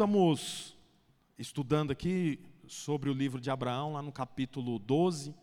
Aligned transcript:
estamos 0.00 0.74
estudando 1.38 1.90
aqui 1.90 2.40
sobre 2.66 3.10
o 3.10 3.12
livro 3.12 3.38
de 3.38 3.50
Abraão, 3.50 3.92
lá 3.92 4.00
no 4.00 4.10
capítulo 4.10 4.78
12. 4.78 5.34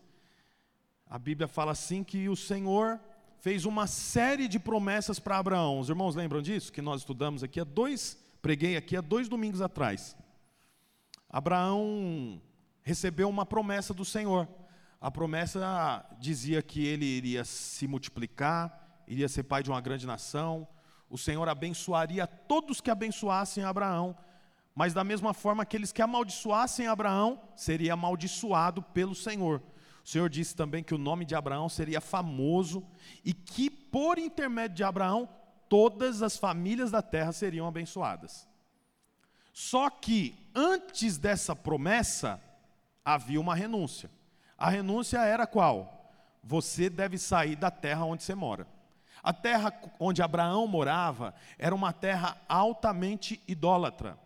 A 1.06 1.16
Bíblia 1.16 1.46
fala 1.46 1.70
assim 1.70 2.02
que 2.02 2.28
o 2.28 2.34
Senhor 2.34 2.98
fez 3.38 3.64
uma 3.64 3.86
série 3.86 4.48
de 4.48 4.58
promessas 4.58 5.20
para 5.20 5.38
Abraão. 5.38 5.78
Os 5.78 5.88
irmãos 5.88 6.16
lembram 6.16 6.42
disso? 6.42 6.72
Que 6.72 6.82
nós 6.82 7.02
estudamos 7.02 7.44
aqui 7.44 7.60
há 7.60 7.64
dois, 7.64 8.18
preguei 8.42 8.76
aqui 8.76 8.96
há 8.96 9.00
dois 9.00 9.28
domingos 9.28 9.60
atrás. 9.60 10.16
Abraão 11.30 12.42
recebeu 12.82 13.28
uma 13.28 13.46
promessa 13.46 13.94
do 13.94 14.04
Senhor. 14.04 14.48
A 15.00 15.08
promessa 15.08 16.04
dizia 16.18 16.60
que 16.62 16.84
ele 16.84 17.04
iria 17.04 17.44
se 17.44 17.86
multiplicar, 17.86 19.04
iria 19.06 19.28
ser 19.28 19.44
pai 19.44 19.62
de 19.62 19.70
uma 19.70 19.80
grande 19.80 20.04
nação. 20.04 20.66
O 21.08 21.16
Senhor 21.16 21.48
abençoaria 21.48 22.26
todos 22.26 22.80
que 22.80 22.90
abençoassem 22.90 23.62
Abraão, 23.62 24.16
mas 24.78 24.94
da 24.94 25.02
mesma 25.02 25.34
forma 25.34 25.64
aqueles 25.64 25.90
que 25.90 26.00
amaldiçoassem 26.00 26.86
Abraão 26.86 27.40
seria 27.56 27.94
amaldiçoado 27.94 28.80
pelo 28.80 29.12
Senhor. 29.12 29.60
O 30.04 30.08
Senhor 30.08 30.30
disse 30.30 30.54
também 30.54 30.84
que 30.84 30.94
o 30.94 30.98
nome 30.98 31.24
de 31.24 31.34
Abraão 31.34 31.68
seria 31.68 32.00
famoso 32.00 32.86
e 33.24 33.34
que 33.34 33.68
por 33.68 34.20
intermédio 34.20 34.76
de 34.76 34.84
Abraão 34.84 35.28
todas 35.68 36.22
as 36.22 36.36
famílias 36.36 36.92
da 36.92 37.02
terra 37.02 37.32
seriam 37.32 37.66
abençoadas. 37.66 38.46
Só 39.52 39.90
que 39.90 40.32
antes 40.54 41.18
dessa 41.18 41.56
promessa 41.56 42.40
havia 43.04 43.40
uma 43.40 43.56
renúncia. 43.56 44.08
A 44.56 44.70
renúncia 44.70 45.18
era 45.18 45.44
qual? 45.44 46.08
Você 46.40 46.88
deve 46.88 47.18
sair 47.18 47.56
da 47.56 47.72
terra 47.72 48.04
onde 48.04 48.22
você 48.22 48.36
mora. 48.36 48.64
A 49.24 49.32
terra 49.32 49.72
onde 49.98 50.22
Abraão 50.22 50.68
morava 50.68 51.34
era 51.58 51.74
uma 51.74 51.92
terra 51.92 52.36
altamente 52.48 53.42
idólatra. 53.48 54.16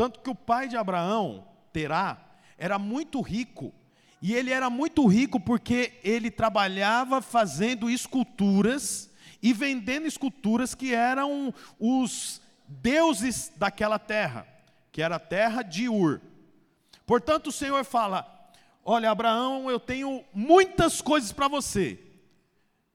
Tanto 0.00 0.20
que 0.20 0.30
o 0.30 0.34
pai 0.34 0.66
de 0.66 0.78
Abraão, 0.78 1.46
Terá, 1.74 2.16
era 2.56 2.78
muito 2.78 3.20
rico. 3.20 3.70
E 4.22 4.32
ele 4.32 4.50
era 4.50 4.70
muito 4.70 5.06
rico 5.06 5.38
porque 5.38 6.00
ele 6.02 6.30
trabalhava 6.30 7.20
fazendo 7.20 7.90
esculturas 7.90 9.10
e 9.42 9.52
vendendo 9.52 10.06
esculturas 10.06 10.74
que 10.74 10.94
eram 10.94 11.52
os 11.78 12.40
deuses 12.66 13.52
daquela 13.56 13.98
terra, 13.98 14.46
que 14.90 15.02
era 15.02 15.16
a 15.16 15.20
terra 15.20 15.60
de 15.60 15.86
Ur. 15.86 16.22
Portanto, 17.04 17.48
o 17.48 17.52
Senhor 17.52 17.84
fala: 17.84 18.26
Olha, 18.82 19.10
Abraão, 19.10 19.70
eu 19.70 19.78
tenho 19.78 20.24
muitas 20.32 21.02
coisas 21.02 21.30
para 21.30 21.46
você, 21.46 22.00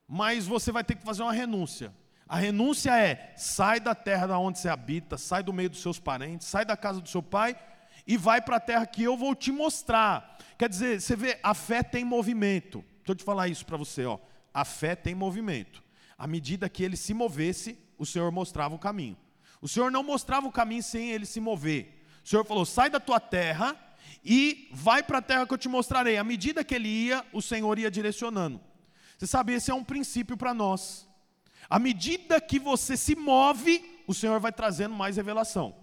mas 0.08 0.48
você 0.48 0.72
vai 0.72 0.84
ter 0.84 0.96
que 0.96 1.06
fazer 1.06 1.22
uma 1.22 1.32
renúncia. 1.32 1.94
A 2.28 2.38
renúncia 2.38 2.98
é: 2.98 3.34
sai 3.38 3.80
da 3.80 3.94
terra 3.94 4.28
da 4.28 4.40
onde 4.40 4.60
você 4.60 4.70
habita, 4.70 5.18
sai 5.18 5.44
do 5.44 5.54
meio 5.54 5.70
dos 5.70 5.82
seus 5.82 6.00
parentes, 6.00 6.48
sai 6.48 6.66
da 6.66 6.76
casa 6.76 7.00
do 7.00 7.10
seu 7.10 7.22
pai 7.22 7.56
e 8.08 8.18
vai 8.18 8.42
para 8.42 8.58
a 8.58 8.60
terra 8.60 8.86
que 8.86 9.04
eu 9.04 9.18
vou 9.18 9.36
te 9.36 9.52
mostrar. 9.52 10.38
Quer 10.58 10.70
dizer, 10.70 11.02
você 11.02 11.16
vê, 11.16 11.40
a 11.44 11.54
fé 11.54 11.84
tem 11.84 12.06
movimento. 12.06 12.84
Deixa 12.98 13.12
eu 13.12 13.16
te 13.16 13.24
falar 13.24 13.48
isso 13.48 13.66
para 13.66 13.78
você, 13.78 14.06
ó. 14.06 14.20
A 14.54 14.64
fé 14.64 14.96
tem 14.96 15.14
movimento. 15.14 15.84
À 16.18 16.28
medida 16.28 16.70
que 16.70 16.84
ele 16.84 16.96
se 16.96 17.14
movesse, 17.14 17.78
o 17.98 18.06
Senhor 18.06 18.32
mostrava 18.32 18.74
o 18.74 18.80
caminho. 18.80 19.18
O 19.62 19.68
Senhor 19.68 19.92
não 19.92 20.04
mostrava 20.04 20.48
o 20.48 20.52
caminho 20.52 20.84
sem 20.84 21.12
ele 21.12 21.26
se 21.26 21.40
mover. 21.40 22.06
O 22.24 22.28
Senhor 22.28 22.46
falou: 22.46 22.66
sai 22.66 22.90
da 22.90 23.00
tua 23.00 23.20
terra 23.20 23.76
e 24.24 24.70
vai 24.72 25.04
para 25.04 25.20
a 25.20 25.22
terra 25.22 25.46
que 25.46 25.54
eu 25.54 25.58
te 25.58 25.68
mostrarei. 25.68 26.18
À 26.18 26.24
medida 26.24 26.64
que 26.64 26.74
ele 26.74 26.88
ia, 26.88 27.26
o 27.34 27.42
Senhor 27.42 27.78
ia 27.78 27.92
direcionando. 27.92 28.62
Você 29.18 29.28
sabe, 29.28 29.54
esse 29.54 29.72
é 29.72 29.74
um 29.74 29.84
princípio 29.84 30.36
para 30.36 30.54
nós. 30.54 31.08
À 31.70 31.80
medida 31.80 32.40
que 32.40 32.60
você 32.60 32.96
se 32.96 33.16
move, 33.16 34.04
o 34.08 34.14
Senhor 34.14 34.40
vai 34.40 34.52
trazendo 34.52 34.94
mais 34.94 35.18
revelação. 35.18 35.76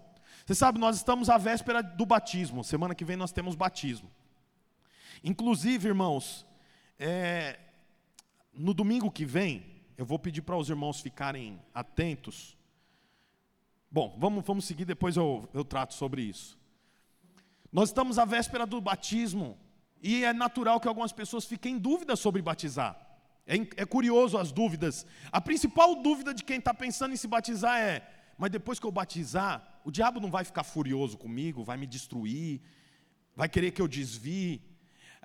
Você 0.45 0.55
sabe, 0.55 0.79
nós 0.79 0.97
estamos 0.97 1.29
à 1.29 1.37
véspera 1.37 1.81
do 1.81 2.05
batismo. 2.05 2.63
Semana 2.63 2.95
que 2.95 3.05
vem 3.05 3.15
nós 3.15 3.31
temos 3.31 3.55
batismo. 3.55 4.09
Inclusive, 5.23 5.87
irmãos, 5.87 6.45
é, 6.99 7.59
no 8.53 8.73
domingo 8.73 9.09
que 9.09 9.25
vem, 9.25 9.65
eu 9.97 10.05
vou 10.05 10.19
pedir 10.19 10.41
para 10.41 10.57
os 10.57 10.69
irmãos 10.69 10.99
ficarem 10.99 11.61
atentos. 11.73 12.57
Bom, 13.89 14.15
vamos, 14.19 14.43
vamos 14.45 14.65
seguir, 14.65 14.85
depois 14.85 15.15
eu, 15.15 15.47
eu 15.53 15.63
trato 15.63 15.93
sobre 15.93 16.23
isso. 16.23 16.57
Nós 17.71 17.89
estamos 17.89 18.19
à 18.19 18.25
véspera 18.25 18.65
do 18.65 18.81
batismo 18.81 19.57
e 20.01 20.25
é 20.25 20.33
natural 20.33 20.79
que 20.79 20.87
algumas 20.87 21.13
pessoas 21.13 21.45
fiquem 21.45 21.75
em 21.75 21.79
dúvida 21.79 22.15
sobre 22.15 22.41
batizar. 22.41 23.12
É, 23.45 23.55
é 23.55 23.85
curioso 23.85 24.37
as 24.37 24.51
dúvidas. 24.51 25.05
A 25.31 25.41
principal 25.41 25.95
dúvida 25.95 26.33
de 26.33 26.43
quem 26.43 26.59
está 26.59 26.73
pensando 26.73 27.13
em 27.13 27.17
se 27.17 27.27
batizar 27.27 27.79
é: 27.79 28.01
mas 28.37 28.49
depois 28.49 28.79
que 28.79 28.85
eu 28.85 28.91
batizar, 28.91 29.79
o 29.83 29.91
diabo 29.91 30.19
não 30.19 30.31
vai 30.31 30.43
ficar 30.43 30.63
furioso 30.63 31.17
comigo, 31.17 31.63
vai 31.63 31.77
me 31.77 31.87
destruir, 31.87 32.61
vai 33.35 33.49
querer 33.49 33.71
que 33.71 33.81
eu 33.81 33.87
desvie. 33.87 34.61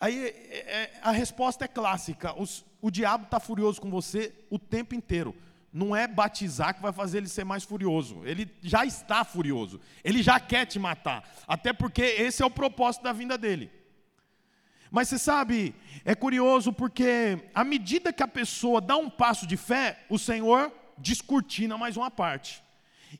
Aí 0.00 0.26
é, 0.26 0.56
é, 0.58 1.00
a 1.02 1.10
resposta 1.10 1.64
é 1.64 1.68
clássica: 1.68 2.38
os, 2.40 2.64
o 2.80 2.90
diabo 2.90 3.24
está 3.24 3.38
furioso 3.38 3.80
com 3.80 3.90
você 3.90 4.34
o 4.50 4.58
tempo 4.58 4.94
inteiro 4.94 5.34
não 5.72 5.94
é 5.94 6.06
batizar 6.06 6.74
que 6.74 6.82
vai 6.82 6.92
fazer 6.92 7.18
ele 7.18 7.28
ser 7.28 7.44
mais 7.44 7.62
furioso. 7.62 8.22
Ele 8.24 8.50
já 8.62 8.84
está 8.84 9.22
furioso. 9.24 9.80
Ele 10.02 10.22
já 10.22 10.40
quer 10.40 10.66
te 10.66 10.78
matar. 10.78 11.28
Até 11.46 11.72
porque 11.72 12.02
esse 12.02 12.42
é 12.42 12.46
o 12.46 12.50
propósito 12.50 13.02
da 13.02 13.12
vinda 13.12 13.36
dele. 13.36 13.70
Mas 14.90 15.08
você 15.08 15.18
sabe, 15.18 15.74
é 16.04 16.14
curioso 16.14 16.72
porque 16.72 17.38
à 17.54 17.62
medida 17.64 18.12
que 18.12 18.22
a 18.22 18.28
pessoa 18.28 18.80
dá 18.80 18.96
um 18.96 19.10
passo 19.10 19.46
de 19.46 19.56
fé, 19.56 20.04
o 20.08 20.18
Senhor 20.18 20.72
descortina 20.96 21.76
mais 21.76 21.96
uma 21.96 22.10
parte. 22.10 22.62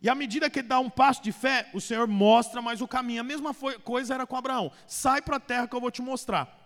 E 0.03 0.09
à 0.09 0.15
medida 0.15 0.51
que 0.51 0.59
ele 0.59 0.69
dá 0.69 0.79
um 0.79 0.91
passo 0.91 1.23
de 1.23 1.33
fé, 1.33 1.69
o 1.73 1.81
Senhor 1.81 2.07
mostra 2.07 2.61
mais 2.61 2.81
o 2.81 2.89
caminho. 2.89 3.21
A 3.21 3.25
mesma 3.25 3.55
coisa 3.85 4.15
era 4.15 4.27
com 4.27 4.37
Abraão: 4.37 4.71
sai 4.87 5.23
para 5.23 5.37
a 5.37 5.41
terra 5.41 5.67
que 5.67 5.75
eu 5.75 5.81
vou 5.81 5.91
te 5.91 6.03
mostrar. 6.03 6.57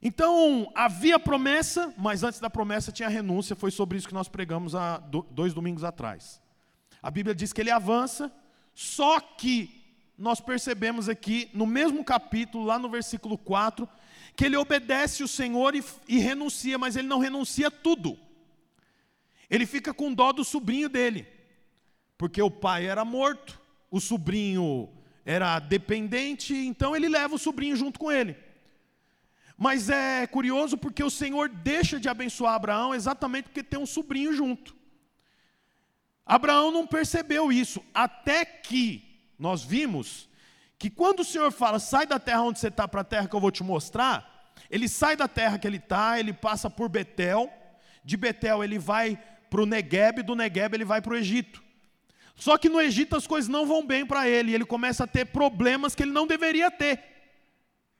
Então, 0.00 0.70
havia 0.74 1.18
promessa, 1.18 1.94
mas 1.96 2.24
antes 2.24 2.40
da 2.40 2.50
promessa 2.50 2.90
tinha 2.90 3.08
renúncia, 3.08 3.54
foi 3.54 3.70
sobre 3.70 3.96
isso 3.96 4.08
que 4.08 4.14
nós 4.14 4.28
pregamos 4.28 4.74
há 4.74 4.98
dois 5.30 5.54
domingos 5.54 5.84
atrás. 5.84 6.40
A 7.00 7.10
Bíblia 7.10 7.34
diz 7.34 7.52
que 7.52 7.60
ele 7.60 7.70
avança, 7.70 8.32
só 8.74 9.20
que 9.20 9.81
nós 10.16 10.40
percebemos 10.40 11.08
aqui, 11.08 11.50
no 11.52 11.66
mesmo 11.66 12.04
capítulo, 12.04 12.64
lá 12.64 12.78
no 12.78 12.88
versículo 12.88 13.36
4, 13.36 13.88
que 14.36 14.44
ele 14.44 14.56
obedece 14.56 15.22
o 15.22 15.28
Senhor 15.28 15.74
e, 15.74 15.84
e 16.08 16.18
renuncia, 16.18 16.78
mas 16.78 16.96
ele 16.96 17.08
não 17.08 17.18
renuncia 17.18 17.70
tudo. 17.70 18.18
Ele 19.50 19.66
fica 19.66 19.92
com 19.92 20.12
dó 20.12 20.32
do 20.32 20.44
sobrinho 20.44 20.88
dele, 20.88 21.26
porque 22.16 22.40
o 22.40 22.50
pai 22.50 22.86
era 22.86 23.04
morto, 23.04 23.60
o 23.90 24.00
sobrinho 24.00 24.88
era 25.24 25.58
dependente, 25.58 26.54
então 26.54 26.96
ele 26.96 27.08
leva 27.08 27.34
o 27.34 27.38
sobrinho 27.38 27.76
junto 27.76 27.98
com 27.98 28.10
ele. 28.10 28.36
Mas 29.56 29.90
é 29.90 30.26
curioso 30.26 30.76
porque 30.76 31.04
o 31.04 31.10
Senhor 31.10 31.48
deixa 31.48 32.00
de 32.00 32.08
abençoar 32.08 32.54
Abraão 32.54 32.94
exatamente 32.94 33.44
porque 33.44 33.62
tem 33.62 33.78
um 33.78 33.86
sobrinho 33.86 34.32
junto. 34.32 34.74
Abraão 36.24 36.70
não 36.70 36.86
percebeu 36.86 37.52
isso, 37.52 37.84
até 37.92 38.44
que 38.44 39.11
nós 39.42 39.64
vimos 39.64 40.28
que 40.78 40.88
quando 40.88 41.20
o 41.20 41.24
Senhor 41.24 41.50
fala, 41.50 41.80
sai 41.80 42.06
da 42.06 42.20
terra 42.20 42.42
onde 42.42 42.60
você 42.60 42.68
está 42.68 42.86
para 42.86 43.00
a 43.00 43.04
terra 43.04 43.26
que 43.26 43.34
eu 43.34 43.40
vou 43.40 43.50
te 43.50 43.64
mostrar, 43.64 44.52
ele 44.70 44.88
sai 44.88 45.16
da 45.16 45.26
terra 45.26 45.58
que 45.58 45.66
ele 45.66 45.78
está, 45.78 46.20
ele 46.20 46.32
passa 46.32 46.70
por 46.70 46.88
Betel, 46.88 47.52
de 48.04 48.16
Betel 48.16 48.62
ele 48.62 48.78
vai 48.78 49.18
para 49.50 49.60
o 49.60 49.66
Negueb, 49.66 50.22
do 50.22 50.36
Negueb 50.36 50.74
ele 50.74 50.84
vai 50.84 51.02
para 51.02 51.12
o 51.12 51.16
Egito. 51.16 51.60
Só 52.36 52.56
que 52.56 52.68
no 52.68 52.80
Egito 52.80 53.16
as 53.16 53.26
coisas 53.26 53.48
não 53.48 53.66
vão 53.66 53.84
bem 53.84 54.06
para 54.06 54.28
ele, 54.28 54.54
ele 54.54 54.64
começa 54.64 55.02
a 55.02 55.08
ter 55.08 55.24
problemas 55.24 55.92
que 55.92 56.04
ele 56.04 56.12
não 56.12 56.24
deveria 56.26 56.70
ter 56.70 57.02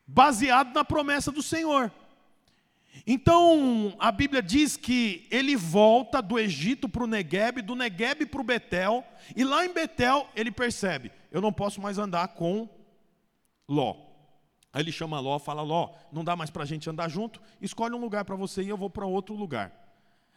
baseado 0.07 0.73
na 0.73 0.85
promessa 0.85 1.33
do 1.33 1.43
Senhor. 1.43 1.91
Então, 3.05 3.97
a 3.99 4.13
Bíblia 4.13 4.41
diz 4.41 4.77
que 4.77 5.27
ele 5.29 5.57
volta 5.57 6.23
do 6.23 6.39
Egito 6.39 6.89
para 6.89 7.03
o 7.03 7.09
Negueb, 7.09 7.63
do 7.63 7.75
Negueb 7.75 8.27
para 8.27 8.41
o 8.41 8.45
Betel, 8.45 9.05
e 9.35 9.43
lá 9.43 9.65
em 9.65 9.73
Betel 9.73 10.29
ele 10.37 10.53
percebe: 10.53 11.11
eu 11.33 11.41
não 11.41 11.53
posso 11.53 11.81
mais 11.81 11.99
andar 11.99 12.29
com 12.29 12.69
Ló. 13.69 13.97
Aí 14.73 14.83
ele 14.83 14.93
chama 14.93 15.19
Ló, 15.19 15.39
fala: 15.39 15.63
Ló, 15.63 15.91
não 16.13 16.23
dá 16.23 16.37
mais 16.37 16.51
para 16.51 16.63
a 16.63 16.67
gente 16.67 16.89
andar 16.89 17.09
junto, 17.09 17.41
escolhe 17.61 17.95
um 17.95 18.01
lugar 18.01 18.25
para 18.25 18.37
você 18.37 18.63
e 18.63 18.69
eu 18.69 18.77
vou 18.77 18.91
para 18.91 19.07
outro 19.07 19.35
lugar. 19.35 19.73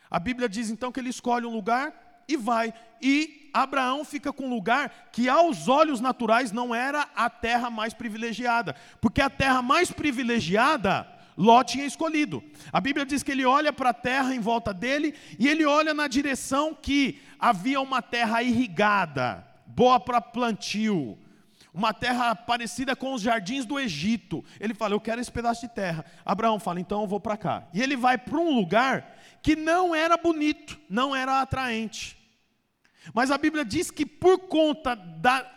A 0.09 0.19
Bíblia 0.19 0.50
diz 0.50 0.69
então 0.69 0.92
que 0.92 1.00
ele 1.00 1.09
escolhe 1.09 1.45
um 1.45 1.53
lugar 1.53 2.24
e 2.27 2.38
vai. 2.38 2.74
E 3.01 3.50
Abraão 3.53 4.03
fica 4.03 4.33
com 4.33 4.45
um 4.45 4.50
lugar 4.50 5.09
que, 5.12 5.30
aos 5.30 5.68
olhos 5.68 6.00
naturais, 6.00 6.51
não 6.51 6.74
era 6.74 7.09
a 7.15 7.30
terra 7.30 7.69
mais 7.69 7.94
privilegiada, 7.94 8.75
porque 9.00 9.21
a 9.21 9.30
terra 9.30 9.62
mais 9.62 9.92
privilegiada 9.92 11.07
Ló 11.38 11.63
tinha 11.63 11.86
escolhido. 11.86 12.44
A 12.71 12.80
Bíblia 12.80 13.06
diz 13.06 13.21
que 13.21 13.31
ele 13.31 13.45
olha 13.45 13.74
para 13.74 13.89
a 13.89 13.94
terra 13.94 14.33
em 14.33 14.39
volta 14.39 14.74
dele 14.74 15.13
e 15.38 15.47
ele 15.47 15.65
olha 15.65 15.94
na 15.94 16.07
direção 16.07 16.74
que 16.74 17.21
havia 17.38 17.81
uma 17.81 18.01
terra 18.01 18.42
irrigada, 18.42 19.45
boa 19.65 20.00
para 20.00 20.21
plantio, 20.21 21.17
uma 21.73 21.94
terra 21.94 22.33
parecida 22.33 22.95
com 22.95 23.13
os 23.13 23.21
jardins 23.21 23.65
do 23.65 23.79
Egito. 23.79 24.44
Ele 24.59 24.73
fala: 24.73 24.94
Eu 24.94 25.01
quero 25.01 25.19
esse 25.19 25.31
pedaço 25.31 25.67
de 25.67 25.73
terra. 25.73 26.06
Abraão 26.23 26.59
fala: 26.59 26.79
Então 26.79 27.01
eu 27.01 27.07
vou 27.07 27.19
para 27.19 27.35
cá. 27.35 27.67
E 27.73 27.81
ele 27.81 27.97
vai 27.97 28.17
para 28.17 28.38
um 28.38 28.56
lugar 28.56 29.17
que 29.41 29.56
não 29.56 29.94
era 29.94 30.17
bonito, 30.17 30.79
não 30.89 31.15
era 31.15 31.41
atraente. 31.41 32.17
Mas 33.13 33.29
a 33.29 33.38
Bíblia 33.38 33.65
diz 33.65 33.91
que 33.91 34.06
por 34.06 34.39
conta 34.47 34.95
da 34.95 35.51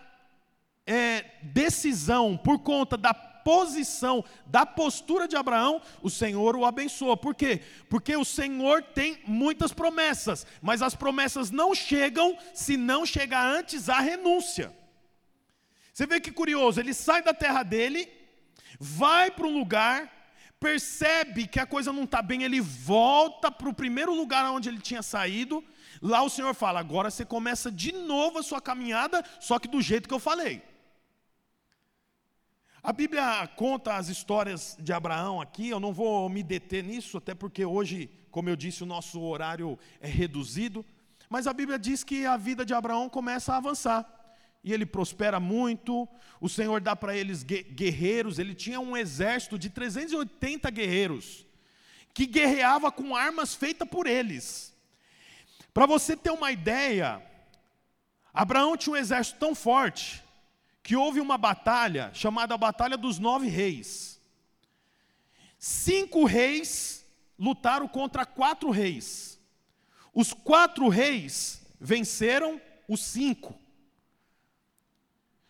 é, 0.86 1.24
decisão, 1.42 2.36
por 2.36 2.58
conta 2.58 2.96
da 2.96 3.14
posição, 3.48 4.22
da 4.44 4.66
postura 4.66 5.26
de 5.26 5.34
Abraão, 5.34 5.80
o 6.02 6.10
Senhor 6.10 6.54
o 6.54 6.66
abençoa. 6.66 7.16
Por 7.16 7.34
quê? 7.34 7.62
Porque 7.88 8.14
o 8.14 8.22
Senhor 8.22 8.82
tem 8.82 9.22
muitas 9.26 9.72
promessas, 9.72 10.46
mas 10.60 10.82
as 10.82 10.94
promessas 10.94 11.50
não 11.50 11.74
chegam 11.74 12.36
se 12.52 12.76
não 12.76 13.06
chegar 13.06 13.42
antes 13.42 13.88
a 13.88 14.00
renúncia. 14.00 14.70
Você 15.94 16.06
vê 16.06 16.20
que 16.20 16.30
curioso, 16.30 16.78
ele 16.78 16.92
sai 16.92 17.22
da 17.22 17.32
terra 17.32 17.62
dele, 17.62 18.06
vai 18.78 19.30
para 19.30 19.46
um 19.46 19.58
lugar, 19.58 20.12
percebe 20.60 21.46
que 21.46 21.58
a 21.58 21.64
coisa 21.64 21.90
não 21.90 22.04
está 22.04 22.20
bem, 22.20 22.42
ele 22.42 22.60
volta 22.60 23.50
para 23.50 23.70
o 23.70 23.72
primeiro 23.72 24.12
lugar 24.14 24.44
onde 24.50 24.68
ele 24.68 24.78
tinha 24.78 25.02
saído. 25.02 25.64
Lá 26.02 26.20
o 26.22 26.28
Senhor 26.28 26.54
fala: 26.54 26.80
agora 26.80 27.10
você 27.10 27.24
começa 27.24 27.72
de 27.72 27.92
novo 27.92 28.40
a 28.40 28.42
sua 28.42 28.60
caminhada, 28.60 29.24
só 29.40 29.58
que 29.58 29.68
do 29.68 29.80
jeito 29.80 30.06
que 30.06 30.14
eu 30.14 30.18
falei. 30.18 30.67
A 32.82 32.92
Bíblia 32.92 33.46
conta 33.56 33.96
as 33.96 34.08
histórias 34.08 34.76
de 34.80 34.92
Abraão 34.92 35.40
aqui, 35.40 35.68
eu 35.68 35.80
não 35.80 35.92
vou 35.92 36.28
me 36.28 36.44
deter 36.44 36.84
nisso, 36.84 37.18
até 37.18 37.34
porque 37.34 37.64
hoje, 37.64 38.08
como 38.30 38.48
eu 38.48 38.54
disse, 38.54 38.84
o 38.84 38.86
nosso 38.86 39.20
horário 39.20 39.76
é 40.00 40.06
reduzido. 40.06 40.86
Mas 41.28 41.48
a 41.48 41.52
Bíblia 41.52 41.78
diz 41.78 42.04
que 42.04 42.24
a 42.24 42.36
vida 42.36 42.64
de 42.64 42.72
Abraão 42.72 43.08
começa 43.08 43.52
a 43.52 43.56
avançar 43.56 44.06
e 44.62 44.72
ele 44.72 44.86
prospera 44.86 45.40
muito. 45.40 46.08
O 46.40 46.48
Senhor 46.48 46.80
dá 46.80 46.94
para 46.94 47.16
eles 47.16 47.42
guerreiros, 47.42 48.38
ele 48.38 48.54
tinha 48.54 48.78
um 48.78 48.96
exército 48.96 49.58
de 49.58 49.68
380 49.70 50.70
guerreiros 50.70 51.46
que 52.14 52.26
guerreava 52.26 52.92
com 52.92 53.14
armas 53.14 53.54
feitas 53.54 53.88
por 53.88 54.06
eles. 54.06 54.74
Para 55.74 55.84
você 55.84 56.16
ter 56.16 56.30
uma 56.30 56.52
ideia, 56.52 57.20
Abraão 58.32 58.76
tinha 58.76 58.94
um 58.94 58.96
exército 58.96 59.38
tão 59.38 59.54
forte 59.54 60.22
que 60.82 60.96
houve 60.96 61.20
uma 61.20 61.36
batalha 61.36 62.10
chamada 62.14 62.56
Batalha 62.56 62.96
dos 62.96 63.18
Nove 63.18 63.48
Reis. 63.48 64.20
Cinco 65.58 66.24
reis 66.24 67.04
lutaram 67.38 67.88
contra 67.88 68.24
quatro 68.24 68.70
reis. 68.70 69.38
Os 70.14 70.32
quatro 70.32 70.88
reis 70.88 71.60
venceram 71.80 72.60
os 72.88 73.00
cinco. 73.02 73.58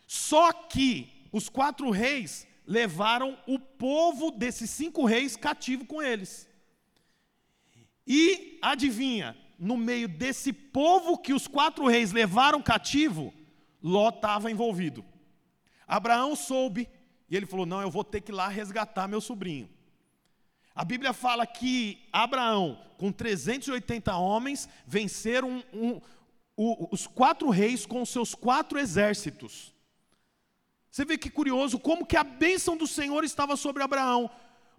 Só 0.07 0.51
que 0.51 1.27
os 1.31 1.49
quatro 1.49 1.89
reis 1.89 2.47
levaram 2.65 3.37
o 3.47 3.59
povo 3.59 4.31
desses 4.31 4.69
cinco 4.69 5.05
reis 5.05 5.35
cativo 5.35 5.85
com 5.85 6.01
eles. 6.01 6.47
E 8.05 8.57
adivinha, 8.61 9.37
no 9.57 9.77
meio 9.77 10.07
desse 10.07 10.51
povo 10.51 11.17
que 11.17 11.33
os 11.33 11.47
quatro 11.47 11.87
reis 11.87 12.11
levaram 12.11 12.61
cativo, 12.61 13.33
Ló 13.81 14.09
estava 14.09 14.51
envolvido. 14.51 15.05
Abraão 15.89 16.35
soube 16.35 16.87
e 17.29 17.35
ele 17.35 17.47
falou: 17.47 17.65
Não, 17.65 17.81
eu 17.81 17.89
vou 17.89 18.03
ter 18.03 18.21
que 18.21 18.31
ir 18.31 18.35
lá 18.35 18.47
resgatar 18.47 19.07
meu 19.07 19.19
sobrinho. 19.19 19.69
A 20.75 20.85
Bíblia 20.85 21.11
fala 21.11 21.45
que 21.45 22.07
Abraão, 22.13 22.79
com 22.97 23.11
380 23.11 24.15
homens, 24.15 24.69
venceram 24.85 25.63
um, 25.73 25.99
um, 26.57 26.87
os 26.91 27.07
quatro 27.07 27.49
reis 27.49 27.85
com 27.85 28.05
seus 28.05 28.33
quatro 28.35 28.79
exércitos. 28.79 29.73
Você 30.89 31.03
vê 31.03 31.17
que 31.17 31.29
curioso 31.29 31.79
como 31.79 32.05
que 32.05 32.15
a 32.15 32.23
bênção 32.23 32.77
do 32.77 32.87
Senhor 32.87 33.23
estava 33.23 33.57
sobre 33.57 33.83
Abraão. 33.83 34.29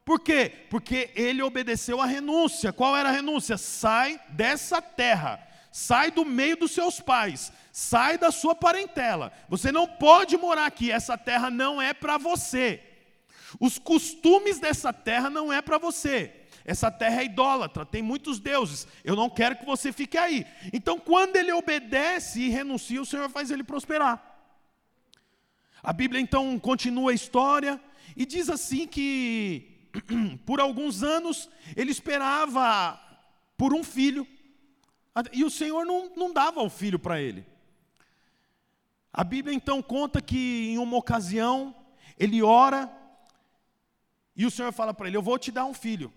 Por 0.04 0.20
quê? 0.20 0.66
Porque 0.70 1.10
ele 1.14 1.42
obedeceu 1.42 2.00
a 2.00 2.06
renúncia. 2.06 2.72
Qual 2.72 2.96
era 2.96 3.10
a 3.10 3.12
renúncia? 3.12 3.58
Sai 3.58 4.20
dessa 4.30 4.80
terra, 4.80 5.38
sai 5.70 6.10
do 6.10 6.24
meio 6.24 6.56
dos 6.56 6.72
seus 6.72 7.00
pais, 7.00 7.52
sai 7.72 8.18
da 8.18 8.30
sua 8.30 8.54
parentela. 8.54 9.32
Você 9.48 9.70
não 9.70 9.86
pode 9.86 10.36
morar 10.36 10.66
aqui, 10.66 10.90
essa 10.90 11.16
terra 11.16 11.50
não 11.50 11.80
é 11.80 11.92
para 11.94 12.18
você. 12.18 12.82
Os 13.58 13.78
costumes 13.78 14.58
dessa 14.58 14.92
terra 14.92 15.30
não 15.30 15.52
é 15.52 15.60
para 15.60 15.78
você. 15.78 16.34
Essa 16.64 16.90
terra 16.90 17.22
é 17.22 17.24
idólatra, 17.24 17.86
tem 17.86 18.02
muitos 18.02 18.38
deuses. 18.38 18.86
Eu 19.02 19.16
não 19.16 19.30
quero 19.30 19.56
que 19.56 19.64
você 19.64 19.92
fique 19.92 20.18
aí. 20.18 20.46
Então, 20.72 20.98
quando 20.98 21.36
ele 21.36 21.52
obedece 21.52 22.40
e 22.40 22.48
renuncia, 22.48 23.00
o 23.00 23.06
Senhor 23.06 23.28
faz 23.30 23.50
ele 23.50 23.64
prosperar. 23.64 24.26
A 25.82 25.92
Bíblia 25.92 26.20
então 26.20 26.58
continua 26.58 27.10
a 27.10 27.14
história 27.14 27.80
e 28.16 28.26
diz 28.26 28.50
assim 28.50 28.86
que 28.86 29.88
por 30.44 30.60
alguns 30.60 31.02
anos 31.02 31.48
ele 31.74 31.90
esperava 31.90 33.00
por 33.56 33.72
um 33.74 33.82
filho 33.82 34.26
e 35.32 35.44
o 35.44 35.50
Senhor 35.50 35.84
não, 35.84 36.10
não 36.14 36.32
dava 36.32 36.62
o 36.62 36.70
filho 36.70 36.98
para 36.98 37.20
ele. 37.20 37.44
A 39.12 39.24
Bíblia 39.24 39.54
então 39.54 39.82
conta 39.82 40.20
que 40.20 40.68
em 40.70 40.78
uma 40.78 40.96
ocasião 40.96 41.74
ele 42.18 42.42
ora 42.42 42.90
e 44.36 44.46
o 44.46 44.50
Senhor 44.50 44.72
fala 44.72 44.94
para 44.94 45.08
ele: 45.08 45.16
Eu 45.16 45.22
vou 45.22 45.38
te 45.38 45.50
dar 45.50 45.64
um 45.64 45.74
filho. 45.74 46.12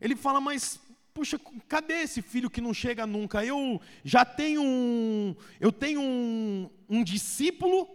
Ele 0.00 0.14
fala, 0.14 0.40
mas 0.40 0.78
puxa, 1.14 1.40
cadê 1.66 2.02
esse 2.02 2.20
filho 2.20 2.50
que 2.50 2.60
não 2.60 2.74
chega 2.74 3.06
nunca? 3.06 3.42
Eu 3.42 3.80
já 4.04 4.24
tenho 4.24 4.62
um, 4.62 5.34
eu 5.58 5.72
tenho 5.72 6.00
um, 6.00 6.70
um 6.88 7.02
discípulo 7.02 7.88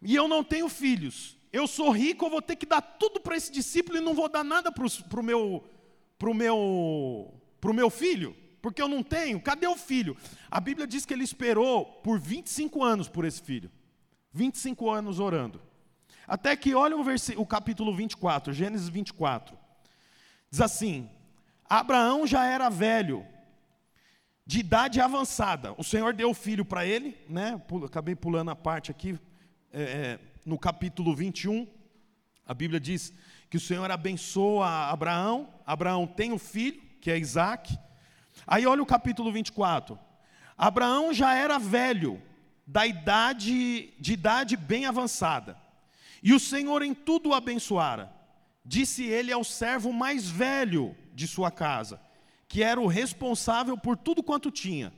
e 0.00 0.14
eu 0.14 0.28
não 0.28 0.44
tenho 0.44 0.68
filhos, 0.68 1.36
eu 1.52 1.66
sou 1.66 1.90
rico, 1.90 2.24
eu 2.24 2.30
vou 2.30 2.40
ter 2.40 2.54
que 2.54 2.66
dar 2.66 2.80
tudo 2.80 3.20
para 3.20 3.36
esse 3.36 3.50
discípulo 3.50 3.98
e 3.98 4.00
não 4.00 4.14
vou 4.14 4.28
dar 4.28 4.44
nada 4.44 4.70
para 4.70 4.86
o 4.86 5.22
meu, 5.22 5.64
pro 6.16 6.32
meu, 6.32 7.34
pro 7.60 7.74
meu 7.74 7.90
filho, 7.90 8.36
porque 8.62 8.80
eu 8.80 8.88
não 8.88 9.02
tenho. 9.02 9.40
Cadê 9.40 9.66
o 9.66 9.76
filho? 9.76 10.16
A 10.48 10.60
Bíblia 10.60 10.86
diz 10.86 11.04
que 11.04 11.12
ele 11.12 11.24
esperou 11.24 11.84
por 11.84 12.18
25 12.18 12.82
anos 12.82 13.08
por 13.08 13.24
esse 13.24 13.42
filho. 13.42 13.70
25 14.32 14.88
anos 14.88 15.18
orando. 15.18 15.60
Até 16.26 16.54
que, 16.56 16.72
olha 16.74 16.96
o, 16.96 17.04
o 17.36 17.46
capítulo 17.46 17.94
24, 17.94 18.52
Gênesis 18.52 18.88
24. 18.88 19.58
Diz 20.48 20.60
assim: 20.60 21.10
Abraão 21.68 22.26
já 22.26 22.46
era 22.46 22.70
velho, 22.70 23.26
de 24.46 24.60
idade 24.60 25.00
avançada. 25.00 25.74
O 25.76 25.82
Senhor 25.82 26.14
deu 26.14 26.30
o 26.30 26.34
filho 26.34 26.64
para 26.64 26.86
ele, 26.86 27.18
né? 27.28 27.60
Acabei 27.84 28.14
pulando 28.14 28.52
a 28.52 28.56
parte 28.56 28.90
aqui, 28.90 29.18
é, 29.72 29.82
é, 29.82 30.18
no 30.46 30.58
capítulo 30.58 31.14
21, 31.14 31.66
a 32.46 32.54
Bíblia 32.54 32.78
diz 32.78 33.12
que 33.50 33.56
o 33.56 33.60
Senhor 33.60 33.90
abençoa 33.90 34.66
Abraão, 34.90 35.52
Abraão 35.66 36.06
tem 36.06 36.32
o 36.32 36.38
filho, 36.38 36.80
que 37.00 37.10
é 37.10 37.18
Isaac. 37.18 37.78
Aí 38.46 38.66
olha 38.66 38.82
o 38.82 38.86
capítulo 38.86 39.32
24. 39.32 39.98
Abraão 40.56 41.12
já 41.12 41.34
era 41.34 41.58
velho, 41.58 42.22
da 42.66 42.86
idade, 42.86 43.92
de 43.98 44.12
idade 44.12 44.56
bem 44.56 44.86
avançada, 44.86 45.58
e 46.22 46.32
o 46.32 46.40
Senhor 46.40 46.82
em 46.82 46.94
tudo 46.94 47.30
o 47.30 47.34
abençoara. 47.34 48.12
Disse 48.64 49.04
ele 49.04 49.32
ao 49.32 49.42
servo 49.42 49.92
mais 49.92 50.30
velho 50.30 50.96
de 51.12 51.26
sua 51.26 51.50
casa, 51.50 52.00
que 52.46 52.62
era 52.62 52.80
o 52.80 52.86
responsável 52.86 53.76
por 53.76 53.96
tudo 53.96 54.22
quanto 54.22 54.50
tinha: 54.50 54.92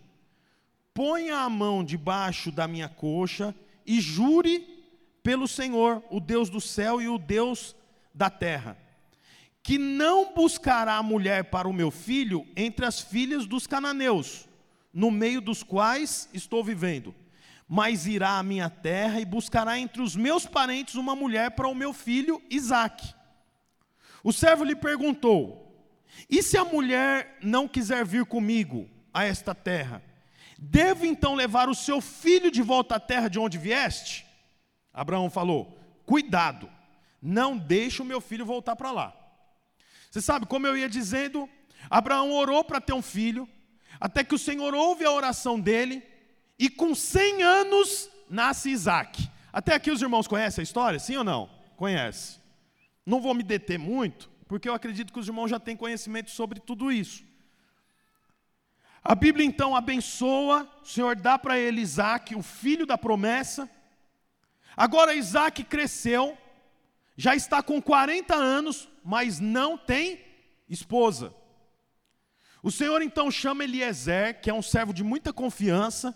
Ponha 0.93 1.39
a 1.39 1.49
mão 1.49 1.83
debaixo 1.83 2.53
da 2.53 2.69
minha 2.69 2.89
coxa 2.89 3.55
e 3.87 4.01
jure 4.01 4.75
pelo 5.23 5.49
Senhor, 5.49 6.03
o 6.11 6.21
Deus 6.21 6.51
do 6.51 6.61
céu 6.61 7.01
e 7.01 7.09
o 7.09 7.17
Deus 7.17 7.75
da 8.13 8.29
terra, 8.29 8.77
que 9.65 9.79
não 9.79 10.35
buscará 10.35 11.03
mulher 11.03 11.45
para 11.45 11.67
o 11.67 11.73
meu 11.73 11.91
filho 11.91 12.47
entre 12.55 12.85
as 12.85 13.01
filhas 13.01 13.47
dos 13.47 13.67
cananeus, 13.67 14.47
no 14.93 15.11
meio 15.11 15.41
dos 15.41 15.63
quais 15.63 16.29
estou 16.35 16.63
vivendo, 16.63 17.15
mas 17.67 18.07
irá 18.07 18.39
à 18.39 18.43
minha 18.43 18.69
terra 18.69 19.19
e 19.23 19.25
buscará 19.25 19.79
entre 19.79 20.03
os 20.03 20.15
meus 20.15 20.45
parentes 20.45 20.97
uma 20.97 21.17
mulher 21.17 21.53
para 21.53 21.67
o 21.67 21.75
meu 21.75 21.95
filho 21.95 22.43
Isaque. 22.51 23.15
O 24.23 24.35
servo 24.35 24.65
lhe 24.65 24.77
perguntou: 24.77 25.75
E 26.29 26.43
se 26.43 26.59
a 26.59 26.65
mulher 26.65 27.39
não 27.43 27.67
quiser 27.67 28.05
vir 28.05 28.27
comigo 28.27 28.87
a 29.15 29.25
esta 29.25 29.55
terra? 29.55 30.03
Devo 30.59 31.07
então 31.07 31.35
levar 31.35 31.71
o 31.71 31.75
seu 31.75 32.03
filho 32.03 32.51
de 32.51 32.61
volta 32.61 32.97
à 32.97 33.01
terra 33.01 33.29
de 33.29 33.39
onde 33.39 33.57
vieste? 33.57 34.27
Abraão 34.93 35.31
falou: 35.31 35.79
Cuidado, 36.05 36.71
não 37.23 37.57
deixe 37.57 38.03
o 38.03 38.05
meu 38.05 38.21
filho 38.21 38.45
voltar 38.45 38.77
para 38.77 38.91
lá. 38.91 39.24
Você 40.15 40.21
sabe, 40.21 40.47
como 40.47 40.65
eu 40.65 40.77
ia 40.77 40.89
dizendo, 40.89 41.51
Abraão 41.91 42.31
orou 42.31 42.63
para 42.63 42.81
ter 42.81 42.93
um 42.93 43.03
filho, 43.03 43.49
até 43.99 44.23
que 44.23 44.33
o 44.33 44.39
Senhor 44.39 44.73
ouve 44.73 45.05
a 45.05 45.11
oração 45.11 45.59
dele, 45.59 46.05
e 46.57 46.71
com 46.71 46.95
100 46.95 47.43
anos 47.43 48.09
nasce 48.31 48.71
Isaac. 48.71 49.29
Até 49.53 49.75
aqui 49.75 49.91
os 49.91 50.01
irmãos 50.01 50.29
conhecem 50.29 50.63
a 50.63 50.69
história, 50.71 51.01
sim 51.01 51.17
ou 51.17 51.25
não? 51.25 51.51
Conhece. 51.77 52.39
Não 53.05 53.21
vou 53.21 53.35
me 53.35 53.43
deter 53.43 53.77
muito, 53.77 54.31
porque 54.47 54.69
eu 54.69 54.75
acredito 54.75 55.13
que 55.13 55.19
os 55.19 55.27
irmãos 55.27 55.49
já 55.49 55.59
têm 55.59 55.77
conhecimento 55.77 56.31
sobre 56.31 56.61
tudo 56.61 56.93
isso. 56.93 57.25
A 59.03 59.17
Bíblia 59.17 59.45
então 59.45 59.75
abençoa, 59.75 60.71
o 60.81 60.87
Senhor 60.87 61.17
dá 61.17 61.37
para 61.37 61.59
ele 61.59 61.81
Isaac, 61.81 62.37
o 62.37 62.43
filho 62.43 62.87
da 62.87 62.97
promessa. 62.97 63.69
Agora 64.77 65.13
Isaac 65.13 65.65
cresceu, 65.65 66.39
já 67.17 67.35
está 67.35 67.63
com 67.63 67.81
40 67.81 68.35
anos, 68.35 68.89
mas 69.05 69.39
não 69.39 69.79
tem 69.79 70.25
esposa. 70.69 71.35
O 72.63 72.71
Senhor 72.71 73.03
então 73.03 73.31
chama 73.31 73.65
Eliezer, 73.65 74.41
que 74.41 74.51
é 74.51 74.55
um 74.55 74.63
servo 74.63 74.93
de 74.93 75.05
muita 75.05 75.33
confiança, 75.33 76.15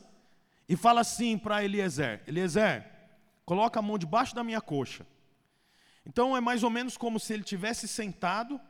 e 0.68 0.76
fala 0.76 1.02
assim 1.02 1.36
para 1.38 1.64
Eliezer: 1.64 2.22
Eliezer, 2.26 2.84
coloca 3.44 3.78
a 3.78 3.82
mão 3.82 3.98
debaixo 3.98 4.34
da 4.34 4.42
minha 4.42 4.60
coxa. 4.60 5.06
Então 6.04 6.36
é 6.36 6.40
mais 6.40 6.62
ou 6.62 6.70
menos 6.70 6.96
como 6.96 7.20
se 7.20 7.34
ele 7.34 7.42
tivesse 7.42 7.86
sentado, 7.86 8.60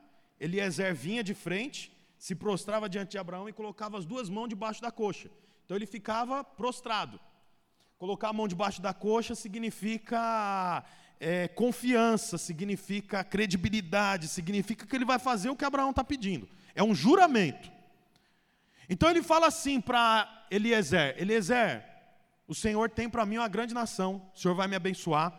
Eliezer 0.41 0.95
vinha 0.95 1.23
de 1.23 1.35
frente, 1.35 1.97
se 2.19 2.35
prostrava 2.35 2.89
diante 2.89 3.13
de 3.13 3.19
Abraão 3.19 3.49
e 3.49 3.53
colocava 3.53 3.97
as 3.97 4.05
duas 4.05 4.29
mãos 4.29 4.49
debaixo 4.49 4.83
da 4.83 4.91
coxa. 4.91 5.31
Então 5.65 5.77
ele 5.77 5.87
ficava 5.87 6.43
prostrado. 6.43 7.21
Colocar 7.97 8.29
a 8.29 8.33
mão 8.33 8.49
debaixo 8.49 8.83
da 8.83 8.93
coxa 8.93 9.35
significa 9.35 10.85
é, 11.21 11.49
confiança, 11.49 12.39
significa 12.39 13.25
credibilidade, 13.25 14.29
significa 14.29 14.87
que 14.87 14.95
ele 14.95 15.05
vai 15.05 15.19
fazer 15.19 15.51
o 15.51 15.57
que 15.57 15.65
Abraão 15.65 15.91
está 15.91 16.05
pedindo. 16.05 16.49
É 16.75 16.83
um 16.83 16.95
juramento. 16.95 17.71
Então 18.89 19.11
ele 19.11 19.23
fala 19.23 19.47
assim 19.47 19.81
para 19.81 20.47
Eliezer: 20.51 21.15
Eliezer, 21.19 21.85
o 22.47 22.55
Senhor 22.55 22.89
tem 22.89 23.09
para 23.09 23.27
mim 23.27 23.39
uma 23.39 23.49
grande 23.49 23.75
nação, 23.75 24.31
o 24.35 24.39
Senhor 24.39 24.55
vai 24.55 24.69
me 24.69 24.77
abençoar, 24.77 25.33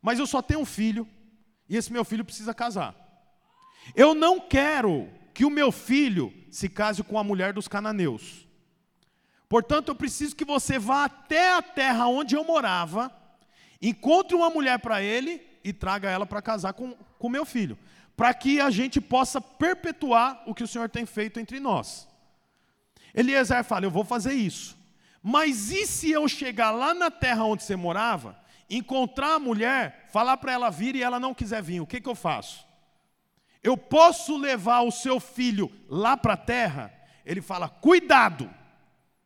mas 0.00 0.18
eu 0.18 0.26
só 0.26 0.42
tenho 0.42 0.60
um 0.60 0.66
filho, 0.66 1.06
e 1.68 1.76
esse 1.76 1.92
meu 1.92 2.04
filho 2.04 2.24
precisa 2.24 2.54
casar. 2.54 2.94
Eu 3.94 4.14
não 4.14 4.40
quero 4.40 5.08
que 5.32 5.44
o 5.44 5.50
meu 5.50 5.70
filho 5.70 6.32
se 6.50 6.68
case 6.68 7.02
com 7.02 7.18
a 7.18 7.24
mulher 7.24 7.52
dos 7.52 7.68
cananeus. 7.68 8.48
Portanto, 9.48 9.88
eu 9.88 9.94
preciso 9.94 10.34
que 10.34 10.44
você 10.44 10.78
vá 10.78 11.04
até 11.04 11.52
a 11.52 11.62
terra 11.62 12.08
onde 12.08 12.34
eu 12.34 12.42
morava, 12.42 13.14
encontre 13.80 14.36
uma 14.36 14.50
mulher 14.50 14.78
para 14.78 15.02
ele 15.02 15.40
e 15.62 15.72
traga 15.72 16.10
ela 16.10 16.26
para 16.26 16.42
casar 16.42 16.72
com 16.72 16.96
o 17.18 17.28
meu 17.28 17.44
filho, 17.44 17.78
para 18.16 18.32
que 18.32 18.60
a 18.60 18.70
gente 18.70 19.00
possa 19.00 19.40
perpetuar 19.40 20.42
o 20.46 20.54
que 20.54 20.62
o 20.62 20.68
Senhor 20.68 20.88
tem 20.88 21.04
feito 21.04 21.40
entre 21.40 21.60
nós. 21.60 22.08
Eliezer 23.14 23.64
fala: 23.64 23.86
Eu 23.86 23.90
vou 23.90 24.04
fazer 24.04 24.34
isso. 24.34 24.76
Mas 25.22 25.72
e 25.72 25.86
se 25.86 26.10
eu 26.10 26.28
chegar 26.28 26.70
lá 26.70 26.94
na 26.94 27.10
terra 27.10 27.44
onde 27.44 27.64
você 27.64 27.74
morava, 27.74 28.38
encontrar 28.70 29.34
a 29.34 29.38
mulher, 29.40 30.06
falar 30.12 30.36
para 30.36 30.52
ela 30.52 30.70
vir 30.70 30.94
e 30.94 31.02
ela 31.02 31.18
não 31.18 31.34
quiser 31.34 31.62
vir, 31.62 31.80
o 31.80 31.86
que, 31.86 32.00
que 32.00 32.08
eu 32.08 32.14
faço? 32.14 32.64
Eu 33.62 33.76
posso 33.76 34.36
levar 34.36 34.82
o 34.82 34.92
seu 34.92 35.18
filho 35.18 35.72
lá 35.88 36.16
para 36.16 36.34
a 36.34 36.36
terra? 36.36 36.92
Ele 37.24 37.42
fala: 37.42 37.68
Cuidado. 37.68 38.48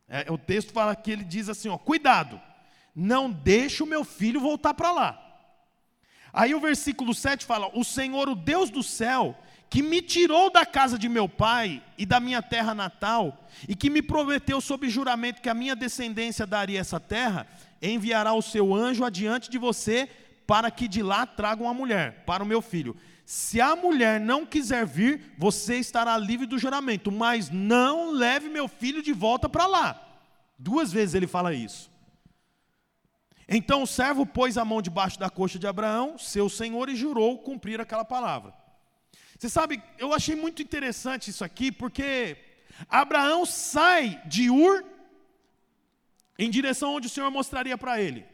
É, 0.08 0.26
o 0.32 0.38
texto 0.38 0.72
fala 0.72 0.96
que 0.96 1.10
ele 1.10 1.22
diz 1.22 1.48
assim: 1.48 1.68
ó, 1.68 1.76
Cuidado, 1.76 2.40
não 2.94 3.30
deixe 3.30 3.82
o 3.82 3.86
meu 3.86 4.04
filho 4.04 4.40
voltar 4.40 4.74
para 4.74 4.92
lá. 4.92 5.26
Aí 6.32 6.54
o 6.54 6.60
versículo 6.60 7.14
7 7.14 7.44
fala: 7.44 7.70
O 7.74 7.84
Senhor, 7.84 8.28
o 8.28 8.34
Deus 8.34 8.70
do 8.70 8.82
céu, 8.82 9.36
que 9.68 9.82
me 9.82 10.02
tirou 10.02 10.50
da 10.50 10.66
casa 10.66 10.98
de 10.98 11.08
meu 11.08 11.28
pai 11.28 11.82
e 11.96 12.04
da 12.04 12.18
minha 12.20 12.42
terra 12.42 12.74
natal, 12.74 13.48
e 13.68 13.74
que 13.74 13.90
me 13.90 14.02
prometeu 14.02 14.60
sob 14.60 14.88
juramento 14.88 15.40
que 15.40 15.48
a 15.48 15.54
minha 15.54 15.76
descendência 15.76 16.46
daria 16.46 16.80
essa 16.80 16.98
terra, 16.98 17.46
enviará 17.80 18.32
o 18.32 18.42
seu 18.42 18.74
anjo 18.74 19.04
adiante 19.04 19.50
de 19.50 19.58
você, 19.58 20.08
para 20.46 20.70
que 20.70 20.88
de 20.88 21.02
lá 21.02 21.24
traga 21.26 21.62
uma 21.62 21.74
mulher 21.74 22.24
para 22.26 22.42
o 22.42 22.46
meu 22.46 22.60
filho. 22.60 22.96
Se 23.24 23.60
a 23.60 23.76
mulher 23.76 24.18
não 24.18 24.44
quiser 24.44 24.84
vir, 24.84 25.34
você 25.38 25.76
estará 25.76 26.18
livre 26.18 26.46
do 26.46 26.58
juramento, 26.58 27.12
mas 27.12 27.48
não 27.48 28.10
leve 28.10 28.48
meu 28.48 28.66
filho 28.66 29.00
de 29.00 29.12
volta 29.12 29.48
para 29.48 29.66
lá. 29.66 30.08
Duas 30.58 30.92
vezes 30.92 31.14
ele 31.14 31.28
fala 31.28 31.54
isso. 31.54 31.89
Então 33.52 33.82
o 33.82 33.86
servo 33.86 34.24
pôs 34.24 34.56
a 34.56 34.64
mão 34.64 34.80
debaixo 34.80 35.18
da 35.18 35.28
coxa 35.28 35.58
de 35.58 35.66
Abraão, 35.66 36.16
seu 36.16 36.48
senhor, 36.48 36.88
e 36.88 36.94
jurou 36.94 37.36
cumprir 37.38 37.80
aquela 37.80 38.04
palavra. 38.04 38.54
Você 39.36 39.48
sabe, 39.48 39.82
eu 39.98 40.14
achei 40.14 40.36
muito 40.36 40.62
interessante 40.62 41.30
isso 41.30 41.42
aqui, 41.42 41.72
porque 41.72 42.36
Abraão 42.88 43.44
sai 43.44 44.22
de 44.24 44.48
Ur 44.50 44.84
em 46.38 46.48
direção 46.48 46.94
onde 46.94 47.08
o 47.08 47.10
Senhor 47.10 47.30
mostraria 47.30 47.76
para 47.76 48.00
ele. 48.00 48.24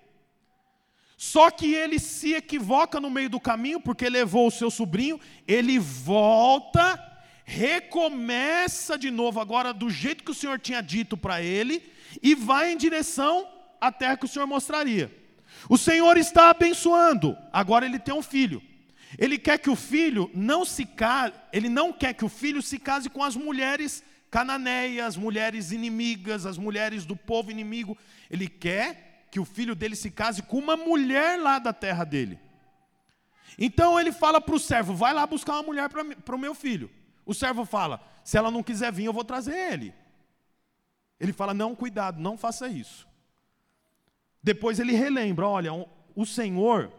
Só 1.17 1.51
que 1.51 1.75
ele 1.75 1.99
se 1.99 2.35
equivoca 2.35 3.01
no 3.01 3.09
meio 3.09 3.31
do 3.31 3.41
caminho, 3.41 3.81
porque 3.81 4.11
levou 4.11 4.49
o 4.49 4.51
seu 4.51 4.71
sobrinho, 4.71 5.19
ele 5.49 5.79
volta, 5.79 7.03
recomeça 7.43 8.99
de 8.99 9.11
novo, 9.11 9.41
agora 9.41 9.73
do 9.73 9.89
jeito 9.89 10.23
que 10.23 10.31
o 10.31 10.35
Senhor 10.35 10.59
tinha 10.61 10.83
dito 10.83 11.17
para 11.17 11.41
ele, 11.41 11.83
e 12.23 12.35
vai 12.35 12.73
em 12.73 12.77
direção 12.77 13.49
à 13.81 13.93
terra 13.93 14.17
que 14.17 14.25
o 14.25 14.29
Senhor 14.29 14.47
mostraria. 14.47 15.11
O 15.69 15.79
Senhor 15.79 16.17
está 16.17 16.51
abençoando, 16.51 17.37
agora 17.53 17.87
ele 17.87 17.99
tem 17.99 18.15
um 18.15 18.23
filho. 18.23 18.63
Ele 19.19 19.39
quer 19.39 19.59
que 19.59 19.71
o 19.71 19.77
filho 19.77 20.31
não 20.35 20.65
se 20.65 20.85
case, 20.85 21.33
ele 21.53 21.69
não 21.69 21.93
quer 21.93 22.13
que 22.13 22.25
o 22.25 22.29
filho 22.29 22.61
se 22.61 22.79
case 22.79 23.09
com 23.09 23.23
as 23.23 23.37
mulheres 23.37 24.03
cananeias, 24.31 25.07
as 25.07 25.17
mulheres 25.17 25.71
inimigas, 25.71 26.45
as 26.45 26.59
mulheres 26.59 27.07
do 27.07 27.17
povo 27.17 27.51
inimigo. 27.51 27.97
Ele 28.31 28.49
quer 28.49 29.29
que 29.31 29.41
o 29.41 29.45
filho 29.45 29.75
dele 29.75 29.97
se 29.97 30.11
case 30.11 30.43
com 30.43 30.59
uma 30.59 30.77
mulher 30.77 31.39
lá 31.39 31.59
da 31.59 31.73
terra 31.73 32.05
dele. 32.05 32.39
Então 33.59 33.99
ele 33.99 34.13
fala 34.13 34.41
para 34.41 34.55
o 34.55 34.61
servo: 34.61 34.95
vai 34.95 35.15
lá 35.15 35.27
buscar 35.27 35.55
uma 35.55 35.63
mulher 35.63 35.89
para 35.89 36.37
o 36.37 36.39
meu 36.39 36.55
filho. 36.55 36.91
O 37.25 37.33
servo 37.33 37.65
fala: 37.65 38.01
se 38.25 38.37
ela 38.37 38.51
não 38.51 38.63
quiser 38.63 38.93
vir, 38.93 39.05
eu 39.05 39.13
vou 39.13 39.25
trazer 39.25 39.57
ele. 39.73 39.95
Ele 41.19 41.33
fala: 41.33 41.55
não, 41.55 41.75
cuidado, 41.75 42.21
não 42.21 42.37
faça 42.37 42.69
isso. 42.69 43.07
Depois 44.47 44.79
ele 44.79 44.93
relembra: 44.93 45.49
olha, 45.49 45.73
o 46.15 46.25
Senhor 46.25 46.93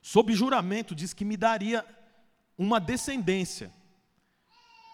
sob 0.00 0.32
juramento, 0.32 0.94
disse 0.94 1.16
que 1.16 1.24
me 1.24 1.36
daria 1.36 1.84
uma 2.56 2.78
descendência. 2.78 3.72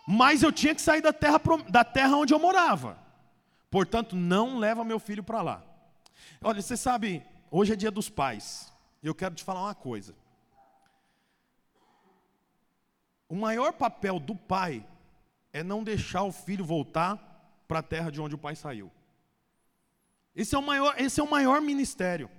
Mas 0.09 0.43
eu 0.43 0.51
tinha 0.51 0.75
que 0.75 0.81
sair 0.81 1.03
da 1.03 1.13
terra, 1.13 1.39
da 1.69 1.85
terra 1.85 2.17
onde 2.17 2.33
eu 2.33 2.39
morava. 2.39 2.99
Portanto, 3.71 4.17
não 4.17 4.59
leva 4.59 4.85
meu 4.85 4.99
filho 4.99 5.23
para 5.23 5.43
lá. 5.43 5.63
Olha, 6.43 6.63
você 6.63 6.79
sabe, 6.79 7.23
hoje 7.51 7.75
é 7.75 7.77
dia 7.77 7.91
dos 7.91 8.09
pais. 8.09 8.73
E 9.03 9.07
eu 9.07 9.15
quero 9.15 9.35
te 9.35 9.45
falar 9.45 9.63
uma 9.63 9.75
coisa. 9.75 10.15
O 13.29 13.35
maior 13.35 13.75
papel 13.75 14.19
do 14.19 14.35
pai 14.35 14.83
é 15.53 15.63
não 15.63 15.85
deixar 15.85 16.23
o 16.23 16.33
filho 16.33 16.65
voltar 16.65 17.63
para 17.69 17.81
a 17.81 17.83
terra 17.83 18.11
de 18.11 18.19
onde 18.19 18.35
o 18.35 18.39
pai 18.39 18.57
saiu. 18.57 18.91
Esse 20.37 20.55
é 20.55 20.59
o 20.59 20.63
maior, 20.63 20.95
esse 20.99 21.19
é 21.19 21.23
o 21.25 21.31
maior 21.31 21.63
ministério. 21.63 22.31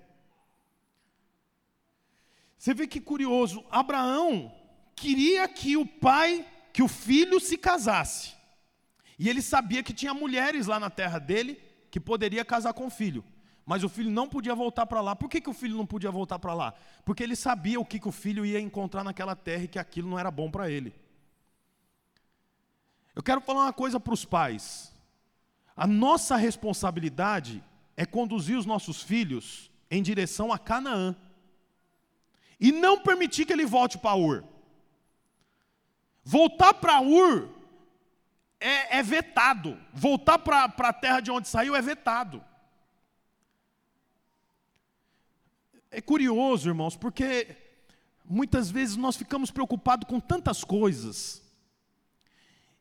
Você 2.56 2.74
vê 2.74 2.86
que 2.86 3.01
curioso, 3.01 3.66
Abraão 3.72 4.54
queria 4.96 5.48
que 5.48 5.75
o 5.75 5.86
pai, 5.86 6.46
que 6.72 6.84
o 6.84 6.88
filho 6.88 7.39
se 7.39 7.58
casasse. 7.58 8.36
E 9.18 9.27
ele 9.27 9.42
sabia 9.42 9.82
que 9.82 9.94
tinha 9.94 10.13
mulheres 10.13 10.68
lá 10.68 10.80
na 10.80 10.92
terra 10.92 11.18
dele 11.18 11.60
que 11.89 12.00
poderia 12.00 12.46
casar 12.46 12.74
com 12.74 12.86
o 12.86 12.89
filho. 12.89 13.24
Mas 13.66 13.84
o 13.84 13.89
filho 13.89 14.12
não 14.12 14.30
podia 14.30 14.54
voltar 14.54 14.86
para 14.86 15.01
lá. 15.01 15.16
Por 15.16 15.27
que, 15.27 15.42
que 15.42 15.50
o 15.50 15.54
filho 15.54 15.75
não 15.75 15.86
podia 15.86 16.12
voltar 16.12 16.38
para 16.38 16.54
lá? 16.54 16.74
Porque 17.04 17.24
ele 17.24 17.36
sabia 17.36 17.80
o 17.80 17.86
que, 17.86 18.00
que 18.00 18.08
o 18.08 18.12
filho 18.12 18.46
ia 18.46 18.60
encontrar 18.60 19.04
naquela 19.04 19.36
terra 19.36 19.63
e 19.63 19.68
que 19.68 19.80
aquilo 19.80 20.10
não 20.10 20.20
era 20.20 20.30
bom 20.30 20.51
para 20.51 20.70
ele. 20.70 20.94
Eu 23.16 23.24
quero 23.24 23.42
falar 23.42 23.63
uma 23.63 23.74
coisa 23.74 24.00
para 24.00 24.13
os 24.13 24.24
pais. 24.24 24.94
A 25.75 25.88
nossa 25.88 26.38
responsabilidade 26.38 27.63
é 27.98 28.06
conduzir 28.06 28.56
os 28.56 28.66
nossos 28.66 29.01
filhos 29.01 29.72
em 29.89 30.04
direção 30.04 30.54
a 30.54 30.60
Canaã 30.60 31.16
e 32.60 32.72
não 32.72 33.00
permitir 33.00 33.46
que 33.46 33.51
ele 33.51 33.66
volte 33.66 33.98
para 33.98 34.16
Ur. 34.16 34.44
Voltar 36.24 36.75
para 36.75 37.01
Ur 37.01 37.50
é, 38.60 39.00
é, 39.00 39.04
vetado. 39.04 39.80
Voltar 39.92 40.38
para 40.38 40.66
a 40.66 40.94
terra 40.94 41.20
de 41.20 41.32
onde 41.32 41.48
saiu 41.48 41.75
é 41.75 41.82
vetado. 41.82 42.44
É 45.89 46.00
curioso, 46.01 46.70
irmãos, 46.70 46.96
porque 46.96 47.56
muitas 48.24 48.70
vezes 48.70 48.96
nós 48.96 49.16
ficamos 49.16 49.50
preocupados 49.50 50.08
com 50.08 50.20
tantas 50.20 50.63
coisas. 50.63 51.42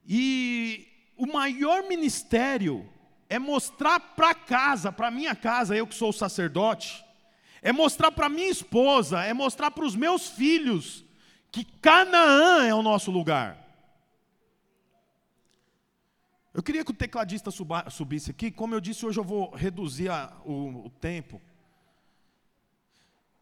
E 0.04 0.86
o 1.16 1.26
maior 1.26 1.84
ministério 1.88 2.86
é 3.28 3.38
mostrar 3.38 3.98
para 3.98 4.34
casa, 4.34 4.92
para 4.92 5.10
minha 5.10 5.34
casa, 5.34 5.76
eu 5.76 5.86
que 5.86 5.94
sou 5.94 6.10
o 6.10 6.12
sacerdote, 6.12 7.04
é 7.60 7.72
mostrar 7.72 8.12
para 8.12 8.28
minha 8.28 8.48
esposa, 8.48 9.22
é 9.22 9.32
mostrar 9.32 9.70
para 9.70 9.84
os 9.84 9.96
meus 9.96 10.28
filhos 10.28 11.04
que 11.50 11.64
Canaã 11.64 12.66
é 12.66 12.74
o 12.74 12.82
nosso 12.82 13.10
lugar. 13.10 13.66
Eu 16.54 16.62
queria 16.62 16.84
que 16.84 16.90
o 16.90 16.94
tecladista 16.94 17.50
subisse 17.90 18.30
aqui, 18.30 18.50
como 18.50 18.74
eu 18.74 18.80
disse, 18.80 19.04
hoje 19.04 19.20
eu 19.20 19.24
vou 19.24 19.50
reduzir 19.54 20.08
a, 20.08 20.32
o, 20.44 20.86
o, 20.86 20.90
tempo. 20.90 21.40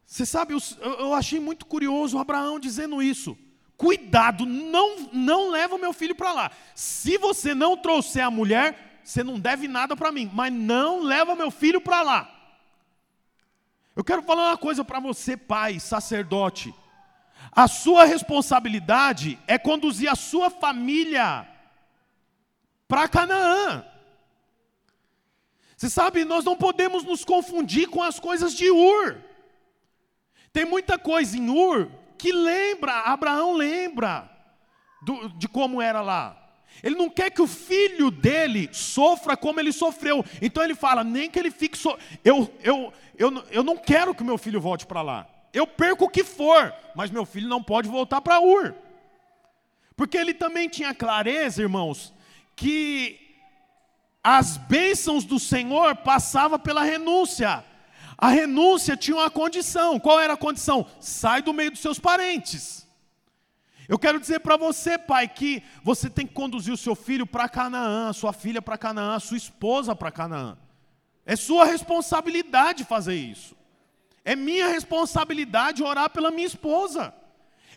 Você 0.05 0.25
sabe, 0.25 0.53
eu 0.81 1.13
achei 1.13 1.39
muito 1.39 1.65
curioso 1.65 2.17
Abraão 2.17 2.59
dizendo 2.59 3.01
isso. 3.01 3.37
Cuidado, 3.77 4.45
não, 4.45 5.09
não 5.13 5.49
leva 5.49 5.75
o 5.75 5.79
meu 5.79 5.93
filho 5.93 6.15
para 6.15 6.33
lá. 6.33 6.51
Se 6.73 7.17
você 7.17 7.53
não 7.53 7.77
trouxer 7.77 8.23
a 8.23 8.31
mulher, 8.31 8.94
você 9.05 9.23
não 9.23 9.39
deve 9.39 9.67
nada 9.67 9.95
para 9.95 10.11
mim, 10.11 10.29
mas 10.33 10.51
não 10.51 11.03
leva 11.03 11.35
meu 11.35 11.51
filho 11.51 11.79
para 11.79 12.01
lá. 12.01 12.31
Eu 13.95 14.03
quero 14.03 14.23
falar 14.23 14.49
uma 14.49 14.57
coisa 14.57 14.83
para 14.83 14.99
você, 14.99 15.37
pai, 15.37 15.79
sacerdote. 15.79 16.73
A 17.51 17.67
sua 17.67 18.03
responsabilidade 18.03 19.39
é 19.45 19.59
conduzir 19.59 20.09
a 20.09 20.15
sua 20.15 20.49
família 20.49 21.47
para 22.87 23.07
Canaã. 23.07 23.85
Você 25.77 25.87
sabe, 25.87 26.25
nós 26.25 26.43
não 26.43 26.57
podemos 26.57 27.03
nos 27.03 27.23
confundir 27.23 27.87
com 27.87 28.01
as 28.01 28.19
coisas 28.19 28.55
de 28.55 28.71
Ur. 28.71 29.21
Tem 30.51 30.65
muita 30.65 30.97
coisa 30.97 31.37
em 31.37 31.47
Ur 31.47 31.91
que 32.17 32.31
lembra, 32.31 33.01
Abraão 33.01 33.53
lembra 33.53 34.27
do, 35.03 35.29
de 35.29 35.47
como 35.47 35.79
era 35.79 36.01
lá. 36.01 36.44
Ele 36.83 36.95
não 36.95 37.09
quer 37.09 37.29
que 37.31 37.41
o 37.41 37.47
filho 37.47 38.11
dele 38.11 38.69
sofra 38.71 39.35
como 39.35 39.59
ele 39.59 39.71
sofreu. 39.71 40.23
Então 40.41 40.63
ele 40.63 40.75
fala: 40.75 41.03
nem 41.03 41.29
que 41.29 41.39
ele 41.39 41.51
fique. 41.51 41.77
So... 41.77 41.97
Eu, 42.23 42.51
eu, 42.63 42.93
eu, 43.17 43.43
eu 43.51 43.63
não 43.63 43.77
quero 43.77 44.13
que 44.13 44.23
meu 44.23 44.37
filho 44.37 44.61
volte 44.61 44.85
para 44.85 45.01
lá. 45.01 45.27
Eu 45.53 45.65
perco 45.65 46.05
o 46.05 46.09
que 46.09 46.23
for, 46.23 46.73
mas 46.95 47.09
meu 47.09 47.25
filho 47.25 47.47
não 47.47 47.63
pode 47.63 47.87
voltar 47.87 48.21
para 48.21 48.41
Ur. 48.41 48.75
Porque 49.95 50.17
ele 50.17 50.33
também 50.33 50.67
tinha 50.67 50.93
clareza, 50.93 51.61
irmãos, 51.61 52.13
que 52.55 53.19
as 54.21 54.57
bênçãos 54.57 55.23
do 55.23 55.39
Senhor 55.39 55.95
passavam 55.97 56.59
pela 56.59 56.83
renúncia. 56.83 57.63
A 58.17 58.29
renúncia 58.29 58.97
tinha 58.97 59.17
uma 59.17 59.29
condição. 59.29 59.99
Qual 59.99 60.19
era 60.19 60.33
a 60.33 60.37
condição? 60.37 60.85
Sai 60.99 61.41
do 61.41 61.53
meio 61.53 61.71
dos 61.71 61.79
seus 61.79 61.99
parentes. 61.99 62.84
Eu 63.87 63.99
quero 63.99 64.19
dizer 64.19 64.39
para 64.39 64.57
você, 64.57 64.97
pai, 64.97 65.27
que 65.27 65.63
você 65.83 66.09
tem 66.09 66.25
que 66.25 66.33
conduzir 66.33 66.73
o 66.73 66.77
seu 66.77 66.95
filho 66.95 67.25
para 67.25 67.47
Canaã, 67.47 68.11
sua 68.13 68.33
filha 68.33 68.61
para 68.61 68.77
Canaã, 68.77 69.19
sua 69.19 69.37
esposa 69.37 69.95
para 69.95 70.11
Canaã. 70.11 70.57
É 71.25 71.35
sua 71.35 71.65
responsabilidade 71.65 72.83
fazer 72.83 73.15
isso. 73.15 73.55
É 74.23 74.35
minha 74.35 74.67
responsabilidade 74.67 75.83
orar 75.83 76.09
pela 76.09 76.31
minha 76.31 76.47
esposa. 76.47 77.13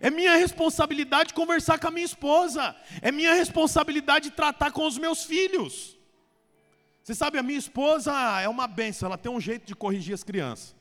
É 0.01 0.11
minha 0.11 0.37
responsabilidade 0.37 1.35
conversar 1.35 1.79
com 1.79 1.89
a 1.89 1.91
minha 1.91 2.07
esposa. 2.07 2.75
É 3.03 3.13
minha 3.13 3.35
responsabilidade 3.35 4.31
tratar 4.31 4.71
com 4.71 4.87
os 4.87 4.97
meus 4.97 5.25
filhos. 5.25 5.99
Você 7.03 7.15
sabe, 7.15 7.39
a 7.39 7.43
minha 7.43 7.59
esposa 7.59 8.13
é 8.41 8.49
uma 8.49 8.67
benção, 8.67 9.07
ela 9.07 9.17
tem 9.17 9.33
um 9.33 9.41
jeito 9.41 9.67
de 9.67 9.75
corrigir 9.75 10.13
as 10.13 10.23
crianças. 10.23 10.77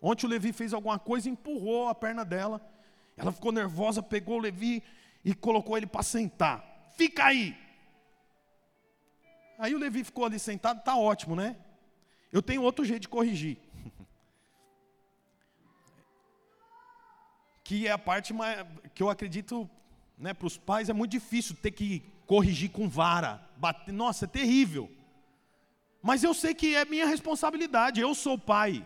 Ontem 0.00 0.26
o 0.26 0.28
Levi 0.28 0.52
fez 0.52 0.72
alguma 0.72 0.98
coisa 0.98 1.28
e 1.28 1.32
empurrou 1.32 1.88
a 1.88 1.94
perna 1.94 2.24
dela. 2.24 2.60
Ela 3.16 3.32
ficou 3.32 3.52
nervosa, 3.52 4.02
pegou 4.02 4.36
o 4.36 4.40
Levi 4.40 4.82
e 5.24 5.34
colocou 5.34 5.76
ele 5.76 5.86
para 5.86 6.02
sentar. 6.02 6.90
Fica 6.96 7.26
aí. 7.26 7.56
Aí 9.58 9.74
o 9.74 9.78
Levi 9.78 10.02
ficou 10.04 10.24
ali 10.24 10.38
sentado, 10.38 10.82
tá 10.82 10.96
ótimo, 10.96 11.36
né? 11.36 11.56
Eu 12.32 12.42
tenho 12.42 12.62
outro 12.62 12.84
jeito 12.84 13.02
de 13.02 13.08
corrigir. 13.08 13.58
que 17.62 17.86
é 17.86 17.92
a 17.92 17.98
parte 17.98 18.32
mais, 18.32 18.66
que 18.94 19.02
eu 19.02 19.10
acredito, 19.10 19.68
né, 20.18 20.34
para 20.34 20.46
os 20.46 20.56
pais 20.56 20.88
é 20.88 20.92
muito 20.92 21.12
difícil 21.12 21.54
ter 21.54 21.70
que 21.70 22.02
corrigir 22.26 22.70
com 22.70 22.88
vara. 22.88 23.46
Bater, 23.56 23.92
nossa, 23.92 24.24
é 24.24 24.28
terrível. 24.28 24.90
Mas 26.02 26.24
eu 26.24 26.34
sei 26.34 26.54
que 26.54 26.74
é 26.74 26.84
minha 26.84 27.06
responsabilidade, 27.06 28.00
eu 28.00 28.14
sou 28.14 28.36
pai. 28.36 28.84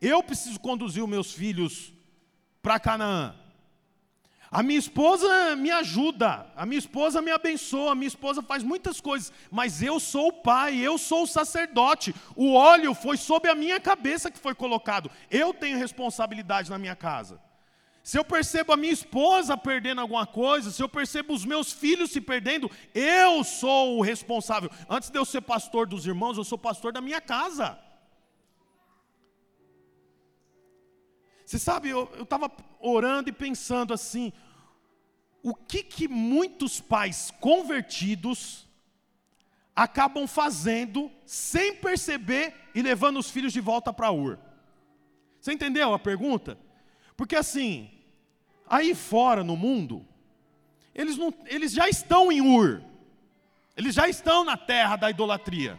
Eu 0.00 0.22
preciso 0.22 0.60
conduzir 0.60 1.02
os 1.02 1.08
meus 1.08 1.32
filhos 1.32 1.92
para 2.60 2.78
Canaã. 2.78 3.34
A 4.54 4.62
minha 4.62 4.78
esposa 4.78 5.56
me 5.56 5.68
ajuda, 5.72 6.46
a 6.54 6.64
minha 6.64 6.78
esposa 6.78 7.20
me 7.20 7.32
abençoa, 7.32 7.90
a 7.90 7.94
minha 7.96 8.06
esposa 8.06 8.40
faz 8.40 8.62
muitas 8.62 9.00
coisas, 9.00 9.32
mas 9.50 9.82
eu 9.82 9.98
sou 9.98 10.28
o 10.28 10.32
pai, 10.32 10.76
eu 10.76 10.96
sou 10.96 11.24
o 11.24 11.26
sacerdote. 11.26 12.14
O 12.36 12.54
óleo 12.54 12.94
foi 12.94 13.16
sobre 13.16 13.50
a 13.50 13.54
minha 13.56 13.80
cabeça 13.80 14.30
que 14.30 14.38
foi 14.38 14.54
colocado. 14.54 15.10
Eu 15.28 15.52
tenho 15.52 15.76
responsabilidade 15.76 16.70
na 16.70 16.78
minha 16.78 16.94
casa. 16.94 17.40
Se 18.00 18.16
eu 18.16 18.24
percebo 18.24 18.72
a 18.72 18.76
minha 18.76 18.92
esposa 18.92 19.56
perdendo 19.56 20.00
alguma 20.00 20.24
coisa, 20.24 20.70
se 20.70 20.80
eu 20.80 20.88
percebo 20.88 21.34
os 21.34 21.44
meus 21.44 21.72
filhos 21.72 22.12
se 22.12 22.20
perdendo, 22.20 22.70
eu 22.94 23.42
sou 23.42 23.98
o 23.98 24.02
responsável. 24.02 24.70
Antes 24.88 25.10
de 25.10 25.18
eu 25.18 25.24
ser 25.24 25.40
pastor 25.40 25.84
dos 25.84 26.06
irmãos, 26.06 26.38
eu 26.38 26.44
sou 26.44 26.56
pastor 26.56 26.92
da 26.92 27.00
minha 27.00 27.20
casa. 27.20 27.76
Você 31.44 31.58
sabe, 31.58 31.90
eu 31.90 32.08
estava 32.22 32.50
orando 32.80 33.28
e 33.28 33.32
pensando 33.32 33.92
assim: 33.92 34.32
o 35.44 35.54
que, 35.54 35.82
que 35.82 36.08
muitos 36.08 36.80
pais 36.80 37.30
convertidos 37.38 38.66
acabam 39.76 40.26
fazendo 40.26 41.12
sem 41.26 41.76
perceber 41.76 42.54
e 42.74 42.80
levando 42.80 43.18
os 43.18 43.28
filhos 43.28 43.52
de 43.52 43.60
volta 43.60 43.92
para 43.92 44.10
Ur? 44.10 44.38
Você 45.38 45.52
entendeu 45.52 45.92
a 45.92 45.98
pergunta? 45.98 46.58
Porque 47.14 47.36
assim, 47.36 47.90
aí 48.66 48.94
fora 48.94 49.44
no 49.44 49.54
mundo, 49.54 50.08
eles, 50.94 51.18
não, 51.18 51.32
eles 51.44 51.72
já 51.72 51.90
estão 51.90 52.32
em 52.32 52.40
Ur, 52.40 52.82
eles 53.76 53.94
já 53.94 54.08
estão 54.08 54.44
na 54.44 54.56
terra 54.56 54.96
da 54.96 55.10
idolatria. 55.10 55.78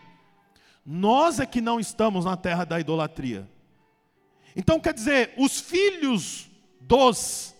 Nós 0.85 1.39
é 1.39 1.45
que 1.47 1.59
não 1.59 1.79
estamos 1.79 2.23
na 2.23 2.37
terra 2.37 2.65
da 2.65 2.79
idolatria. 2.79 3.49
Então 4.55 4.79
quer 4.79 4.93
dizer, 4.93 5.33
os 5.39 5.59
filhos 5.59 6.51
dos 6.79 7.54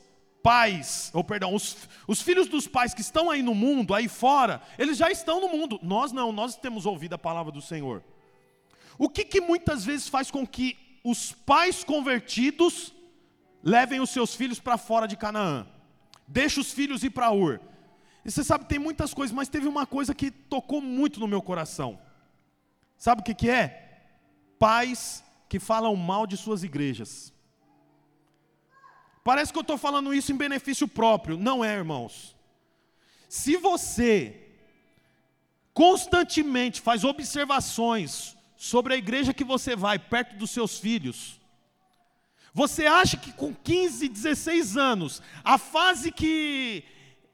pais, 0.45 1.09
ou 1.11 1.23
perdão, 1.23 1.55
os, 1.55 1.75
os 2.07 2.21
filhos 2.21 2.47
dos 2.47 2.67
pais 2.67 2.93
que 2.93 3.01
estão 3.01 3.31
aí 3.31 3.41
no 3.41 3.55
mundo, 3.55 3.95
aí 3.95 4.07
fora, 4.07 4.61
eles 4.77 4.95
já 4.95 5.09
estão 5.09 5.41
no 5.41 5.49
mundo. 5.49 5.79
Nós 5.81 6.11
não, 6.11 6.31
nós 6.31 6.55
temos 6.55 6.85
ouvido 6.85 7.13
a 7.13 7.17
palavra 7.17 7.51
do 7.51 7.63
Senhor. 7.63 8.03
O 8.95 9.09
que, 9.09 9.25
que 9.25 9.41
muitas 9.41 9.83
vezes 9.83 10.07
faz 10.07 10.29
com 10.29 10.45
que 10.45 10.77
os 11.03 11.31
pais 11.31 11.83
convertidos 11.83 12.93
levem 13.63 13.99
os 13.99 14.11
seus 14.11 14.35
filhos 14.35 14.59
para 14.59 14.77
fora 14.77 15.07
de 15.07 15.17
Canaã? 15.17 15.65
Deixa 16.27 16.61
os 16.61 16.71
filhos 16.71 17.03
ir 17.03 17.09
para 17.09 17.31
Ur. 17.31 17.59
E 18.23 18.29
você 18.29 18.43
sabe, 18.43 18.65
tem 18.65 18.77
muitas 18.77 19.15
coisas, 19.15 19.35
mas 19.35 19.49
teve 19.49 19.67
uma 19.67 19.87
coisa 19.87 20.13
que 20.13 20.29
tocou 20.29 20.79
muito 20.79 21.19
no 21.19 21.27
meu 21.27 21.41
coração. 21.41 21.99
Sabe 22.99 23.21
o 23.21 23.23
que, 23.23 23.33
que 23.33 23.49
é? 23.49 24.11
Pais 24.59 25.23
que 25.49 25.59
falam 25.59 25.95
mal 25.95 26.27
de 26.27 26.37
suas 26.37 26.61
igrejas. 26.61 27.33
Parece 29.25 29.51
que 29.51 29.57
eu 29.57 29.61
estou 29.61 29.75
falando 29.75 30.13
isso 30.13 30.31
em 30.31 30.37
benefício 30.37 30.87
próprio. 30.87 31.35
Não 31.35 31.65
é, 31.65 31.73
irmãos. 31.73 32.35
Se 33.27 33.57
você 33.57 34.39
constantemente 35.73 36.79
faz 36.79 37.03
observações 37.03 38.37
sobre 38.55 38.93
a 38.93 38.97
igreja 38.97 39.33
que 39.33 39.43
você 39.43 39.75
vai, 39.75 39.97
perto 39.97 40.35
dos 40.35 40.51
seus 40.51 40.77
filhos, 40.77 41.41
você 42.53 42.85
acha 42.85 43.17
que 43.17 43.33
com 43.33 43.51
15, 43.51 44.07
16 44.07 44.77
anos, 44.77 45.23
a 45.43 45.57
fase 45.57 46.11
que 46.11 46.83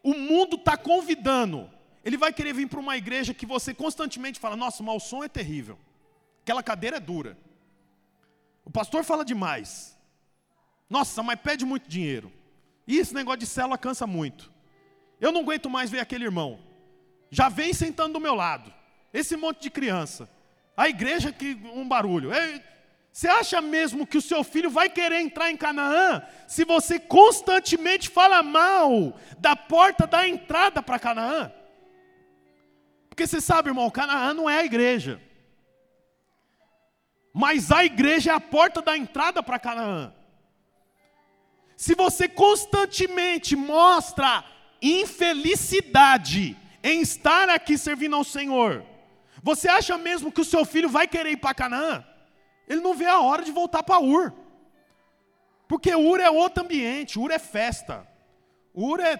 o 0.01 0.13
mundo 0.13 0.55
está 0.55 0.77
convidando, 0.77 1.69
ele 2.05 2.15
vai 2.15 2.31
querer 2.31 2.53
vir 2.53 2.69
para 2.69 2.79
uma 2.79 2.95
igreja 2.95 3.33
que 3.33 3.45
você 3.45 3.73
constantemente 3.73 4.39
fala: 4.39 4.55
nossa, 4.55 4.81
mas 4.81 4.95
o 4.95 5.05
som 5.05 5.25
é 5.25 5.27
terrível, 5.27 5.77
aquela 6.41 6.63
cadeira 6.63 6.95
é 6.95 7.01
dura. 7.01 7.37
O 8.63 8.71
pastor 8.71 9.03
fala 9.03 9.25
demais. 9.25 9.99
Nossa, 10.91 11.23
mas 11.23 11.39
pede 11.39 11.63
muito 11.63 11.89
dinheiro. 11.89 12.29
E 12.85 12.97
esse 12.97 13.13
negócio 13.13 13.39
de 13.39 13.45
célula 13.45 13.77
cansa 13.77 14.05
muito. 14.05 14.51
Eu 15.21 15.31
não 15.31 15.39
aguento 15.39 15.69
mais 15.69 15.89
ver 15.89 16.01
aquele 16.01 16.25
irmão. 16.25 16.59
Já 17.29 17.47
vem 17.47 17.71
sentando 17.71 18.11
do 18.11 18.19
meu 18.19 18.35
lado. 18.35 18.73
Esse 19.13 19.37
monte 19.37 19.61
de 19.61 19.69
criança. 19.69 20.29
A 20.75 20.89
igreja 20.89 21.31
que 21.31 21.57
um 21.73 21.87
barulho. 21.87 22.31
Você 23.09 23.29
acha 23.29 23.61
mesmo 23.61 24.05
que 24.05 24.17
o 24.17 24.21
seu 24.21 24.43
filho 24.43 24.69
vai 24.69 24.89
querer 24.89 25.21
entrar 25.21 25.49
em 25.49 25.55
Canaã 25.55 26.23
se 26.45 26.65
você 26.65 26.99
constantemente 26.99 28.09
fala 28.09 28.43
mal 28.43 29.17
da 29.39 29.55
porta 29.55 30.05
da 30.05 30.27
entrada 30.27 30.83
para 30.83 30.99
Canaã? 30.99 31.53
Porque 33.07 33.25
você 33.25 33.39
sabe, 33.39 33.69
irmão, 33.69 33.89
Canaã 33.89 34.33
não 34.33 34.49
é 34.49 34.57
a 34.59 34.65
igreja. 34.65 35.21
Mas 37.33 37.71
a 37.71 37.85
igreja 37.85 38.31
é 38.31 38.33
a 38.33 38.41
porta 38.41 38.81
da 38.81 38.97
entrada 38.97 39.41
para 39.41 39.57
Canaã. 39.57 40.13
Se 41.81 41.95
você 41.95 42.29
constantemente 42.29 43.55
mostra 43.55 44.45
infelicidade 44.79 46.55
em 46.83 47.01
estar 47.01 47.49
aqui 47.49 47.75
servindo 47.75 48.15
ao 48.15 48.23
Senhor, 48.23 48.85
você 49.41 49.67
acha 49.67 49.97
mesmo 49.97 50.31
que 50.31 50.41
o 50.41 50.45
seu 50.45 50.63
filho 50.63 50.87
vai 50.87 51.07
querer 51.07 51.31
ir 51.31 51.37
para 51.37 51.55
Canaã? 51.55 52.05
Ele 52.67 52.81
não 52.81 52.93
vê 52.93 53.07
a 53.07 53.19
hora 53.19 53.43
de 53.43 53.51
voltar 53.51 53.81
para 53.81 53.99
Ur. 53.99 54.31
Porque 55.67 55.95
Ur 55.95 56.19
é 56.19 56.29
outro 56.29 56.63
ambiente, 56.63 57.17
Ur 57.17 57.31
é 57.31 57.39
festa. 57.39 58.07
Ur 58.75 58.99
é, 58.99 59.15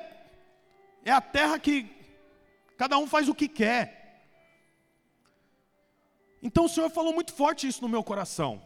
é 1.03 1.11
a 1.11 1.19
terra 1.19 1.57
que 1.57 1.89
cada 2.77 2.95
um 2.99 3.07
faz 3.07 3.27
o 3.27 3.33
que 3.33 3.47
quer. 3.47 4.29
Então 6.43 6.65
o 6.65 6.69
Senhor 6.69 6.91
falou 6.91 7.11
muito 7.11 7.33
forte 7.33 7.67
isso 7.67 7.81
no 7.81 7.89
meu 7.89 8.03
coração. 8.03 8.61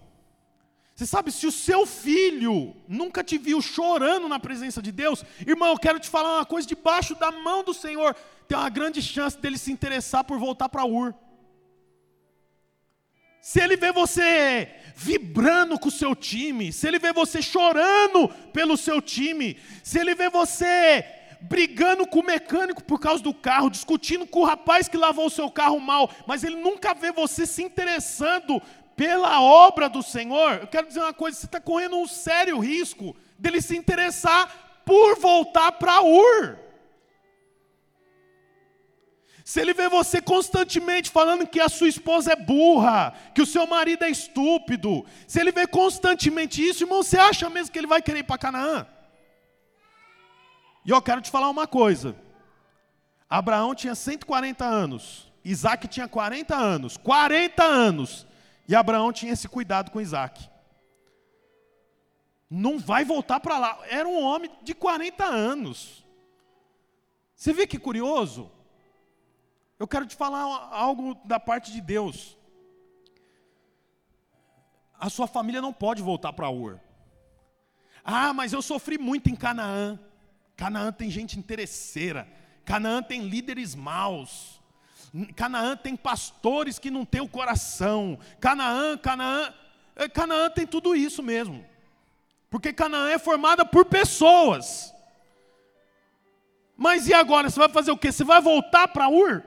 Você 0.95 1.05
sabe, 1.05 1.29
se 1.29 1.45
o 1.45 1.51
seu 1.51 1.86
filho 1.86 2.73
nunca 2.88 3.21
te 3.21 3.38
viu 3.38 3.62
chorando 3.62 4.29
na 4.29 4.39
presença 4.39 4.81
de 4.81 4.93
Deus, 4.93 5.25
irmão, 5.45 5.71
eu 5.71 5.77
quero 5.77 5.99
te 5.99 6.10
falar 6.10 6.38
uma 6.38 6.45
coisa: 6.45 6.65
debaixo 6.65 7.13
da 7.15 7.31
mão 7.31 7.65
do 7.65 7.73
Senhor, 7.73 8.15
tem 8.47 8.58
uma 8.58 8.69
grande 8.69 9.01
chance 9.01 9.38
dele 9.38 9.58
se 9.58 9.73
interessar 9.73 10.23
por 10.23 10.39
voltar 10.39 10.69
para 10.69 10.86
Ur. 10.86 11.13
Se 13.41 13.60
ele 13.60 13.75
vê 13.75 13.91
você 13.91 14.69
vibrando 14.95 15.77
com 15.77 15.89
o 15.89 15.91
seu 15.91 16.15
time, 16.15 16.71
se 16.71 16.88
ele 16.88 16.97
vê 16.97 17.12
você 17.12 17.41
chorando 17.41 18.29
pelo 18.53 18.77
seu 18.77 19.01
time, 19.01 19.60
se 19.84 19.99
ele 19.99 20.15
vê 20.15 20.29
você 20.29 21.05
brigando 21.41 22.08
com 22.08 22.19
o 22.19 22.25
mecânico 22.25 22.84
por 22.84 22.99
causa 22.99 23.21
do 23.21 23.34
carro, 23.34 23.69
discutindo 23.69 24.25
com 24.25 24.39
o 24.39 24.45
rapaz 24.45 24.88
que 24.88 24.97
lavou 24.97 25.27
o 25.27 25.29
seu 25.29 25.51
carro 25.51 25.79
mal, 25.79 26.10
mas 26.25 26.43
ele 26.43 26.55
nunca 26.55 26.93
vê 26.93 27.12
você 27.12 27.45
se 27.45 27.62
interessando 27.62 28.62
pela 28.95 29.41
obra 29.41 29.89
do 29.89 30.01
Senhor, 30.01 30.60
eu 30.62 30.67
quero 30.67 30.88
dizer 30.88 31.01
uma 31.01 31.13
coisa: 31.13 31.38
você 31.38 31.45
está 31.45 31.60
correndo 31.60 31.97
um 31.97 32.08
sério 32.08 32.60
risco 32.60 33.15
dele 33.38 33.62
se 33.62 33.75
interessar 33.75 34.81
por 34.86 35.17
voltar 35.19 35.73
para 35.73 36.01
Ur. 36.01 36.58
Se 39.43 39.62
ele 39.62 39.75
vê 39.75 39.88
você 39.88 40.19
constantemente 40.19 41.12
falando 41.12 41.45
que 41.45 41.60
a 41.60 41.69
sua 41.69 41.88
esposa 41.88 42.34
é 42.34 42.36
burra, 42.36 43.13
que 43.36 43.43
o 43.43 43.45
seu 43.45 43.67
marido 43.67 44.03
é 44.03 44.10
estúpido, 44.10 45.05
se 45.27 45.39
ele 45.39 45.51
vê 45.51 45.67
constantemente 45.67 46.67
isso, 46.67 46.84
irmão, 46.84 47.03
você 47.03 47.17
acha 47.17 47.47
mesmo 47.47 47.71
que 47.71 47.77
ele 47.77 47.86
vai 47.86 48.01
querer 48.01 48.19
ir 48.19 48.23
para 48.23 48.39
Canaã? 48.39 48.88
E 50.84 50.89
eu 50.89 50.99
quero 50.99 51.21
te 51.21 51.29
falar 51.29 51.49
uma 51.49 51.67
coisa. 51.67 52.15
Abraão 53.29 53.75
tinha 53.75 53.93
140 53.93 54.65
anos, 54.65 55.31
Isaac 55.43 55.88
tinha 55.88 56.08
40 56.08 56.55
anos, 56.55 56.97
40 56.97 57.63
anos, 57.63 58.25
e 58.67 58.75
Abraão 58.75 59.12
tinha 59.12 59.34
esse 59.34 59.47
cuidado 59.47 59.91
com 59.91 60.01
Isaac. 60.01 60.49
Não 62.49 62.80
vai 62.80 63.04
voltar 63.04 63.39
para 63.39 63.58
lá. 63.58 63.80
Era 63.89 64.08
um 64.08 64.21
homem 64.23 64.51
de 64.63 64.73
40 64.73 65.23
anos. 65.23 66.06
Você 67.36 67.51
vê 67.54 67.67
que 67.67 67.78
curioso? 67.78 68.51
Eu 69.78 69.88
quero 69.88 70.06
te 70.06 70.15
falar 70.15 70.69
algo 70.71 71.15
da 71.25 71.39
parte 71.39 71.71
de 71.71 71.82
Deus. 71.82 72.38
A 74.97 75.10
sua 75.10 75.28
família 75.28 75.62
não 75.62 75.73
pode 75.73 76.01
voltar 76.01 76.34
para 76.34 76.49
Ur. 76.49 76.80
Ah, 78.04 78.34
mas 78.34 78.54
eu 78.54 78.62
sofri 78.62 78.97
muito 78.97 79.30
em 79.30 79.36
Canaã. 79.36 79.99
Canaã 80.56 80.91
tem 80.91 81.10
gente 81.10 81.38
interesseira. 81.38 82.28
Canaã 82.63 83.04
tem 83.04 83.28
líderes 83.28 83.75
maus. 83.75 84.55
Canaã 85.36 85.78
tem 85.78 85.95
pastores 85.95 86.78
que 86.78 86.91
não 86.91 87.06
têm 87.06 87.21
o 87.21 87.30
coração. 87.30 88.19
Canaã, 88.39 88.97
Canaã, 88.97 89.54
é, 89.95 90.10
Canaã 90.10 90.49
tem 90.49 90.67
tudo 90.67 90.95
isso 90.95 91.23
mesmo. 91.23 91.65
Porque 92.49 92.73
Canaã 92.73 93.10
é 93.10 93.19
formada 93.19 93.65
por 93.65 93.86
pessoas. 93.86 94.93
Mas 96.75 97.08
e 97.08 97.13
agora? 97.13 97.49
Você 97.49 97.60
vai 97.60 97.69
fazer 97.69 97.91
o 97.91 97.97
quê? 97.97 98.12
Você 98.12 98.23
vai 98.23 98.41
voltar 98.41 98.89
para 98.89 99.08
Ur? 99.08 99.43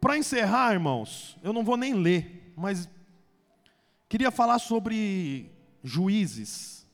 Para 0.00 0.18
encerrar, 0.18 0.72
irmãos, 0.72 1.36
eu 1.42 1.52
não 1.52 1.64
vou 1.64 1.76
nem 1.76 1.94
ler, 1.94 2.52
mas 2.56 2.88
queria 4.08 4.30
falar 4.30 4.58
sobre 4.58 5.50
juízes. 5.82 6.86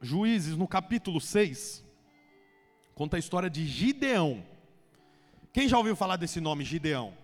Juízes, 0.00 0.56
no 0.56 0.66
capítulo 0.66 1.20
6, 1.20 1.84
conta 3.00 3.16
a 3.16 3.18
história 3.18 3.48
de 3.48 3.66
Gideão. 3.66 4.44
Quem 5.54 5.66
já 5.66 5.78
ouviu 5.78 5.96
falar 5.96 6.16
desse 6.16 6.38
nome, 6.38 6.66
Gideão? 6.66 7.14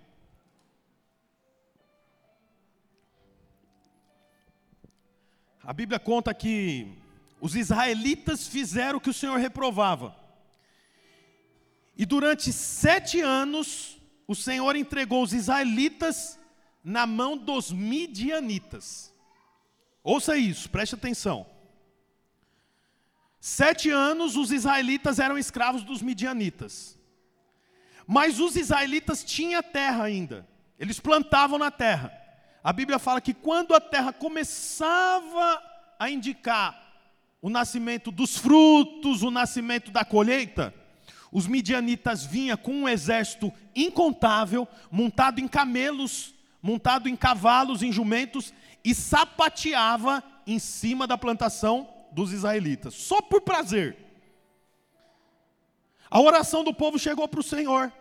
A 5.62 5.74
Bíblia 5.74 5.98
conta 5.98 6.32
que 6.32 6.96
os 7.42 7.54
israelitas 7.54 8.48
fizeram 8.48 8.96
o 8.96 9.00
que 9.02 9.10
o 9.10 9.12
Senhor 9.12 9.36
reprovava. 9.36 10.16
E 11.94 12.06
durante 12.06 12.54
sete 12.54 13.20
anos, 13.20 13.98
o 14.26 14.34
Senhor 14.34 14.76
entregou 14.76 15.22
os 15.22 15.34
israelitas 15.34 16.38
na 16.82 17.06
mão 17.06 17.36
dos 17.36 17.70
midianitas. 17.70 19.12
Ouça 20.02 20.38
isso, 20.38 20.70
preste 20.70 20.94
atenção. 20.94 21.46
Sete 23.48 23.90
anos 23.90 24.34
os 24.34 24.50
israelitas 24.50 25.20
eram 25.20 25.38
escravos 25.38 25.84
dos 25.84 26.02
midianitas. 26.02 26.98
Mas 28.04 28.40
os 28.40 28.56
israelitas 28.56 29.22
tinham 29.22 29.62
terra 29.62 30.02
ainda. 30.02 30.44
Eles 30.76 30.98
plantavam 30.98 31.56
na 31.56 31.70
terra. 31.70 32.12
A 32.60 32.72
Bíblia 32.72 32.98
fala 32.98 33.20
que 33.20 33.32
quando 33.32 33.72
a 33.72 33.80
terra 33.80 34.12
começava 34.12 35.62
a 35.96 36.10
indicar 36.10 36.76
o 37.40 37.48
nascimento 37.48 38.10
dos 38.10 38.36
frutos, 38.36 39.22
o 39.22 39.30
nascimento 39.30 39.92
da 39.92 40.04
colheita, 40.04 40.74
os 41.30 41.46
midianitas 41.46 42.26
vinham 42.26 42.56
com 42.56 42.72
um 42.72 42.88
exército 42.88 43.52
incontável, 43.76 44.66
montado 44.90 45.38
em 45.38 45.46
camelos, 45.46 46.34
montado 46.60 47.08
em 47.08 47.14
cavalos, 47.14 47.80
em 47.80 47.92
jumentos, 47.92 48.52
e 48.84 48.92
sapateava 48.92 50.20
em 50.44 50.58
cima 50.58 51.06
da 51.06 51.16
plantação 51.16 51.94
dos 52.16 52.32
israelitas, 52.32 52.94
só 52.94 53.20
por 53.20 53.42
prazer. 53.42 53.94
A 56.10 56.18
oração 56.18 56.64
do 56.64 56.72
povo 56.72 56.98
chegou 56.98 57.28
para 57.28 57.40
o 57.40 57.42
Senhor, 57.42 57.92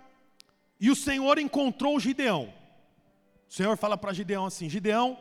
e 0.79 0.89
o 0.89 0.95
Senhor 0.95 1.37
encontrou 1.37 1.99
Gideão. 1.99 2.53
O 3.49 3.53
Senhor 3.53 3.75
fala 3.75 3.97
para 3.97 4.13
Gideão 4.13 4.45
assim: 4.45 4.69
Gideão, 4.69 5.19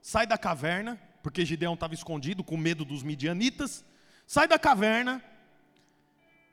sai 0.00 0.26
da 0.26 0.36
caverna, 0.36 1.00
porque 1.22 1.44
Gideão 1.44 1.74
estava 1.74 1.94
escondido 1.94 2.42
com 2.42 2.56
medo 2.56 2.84
dos 2.84 3.04
midianitas, 3.04 3.84
sai 4.26 4.48
da 4.48 4.58
caverna, 4.58 5.22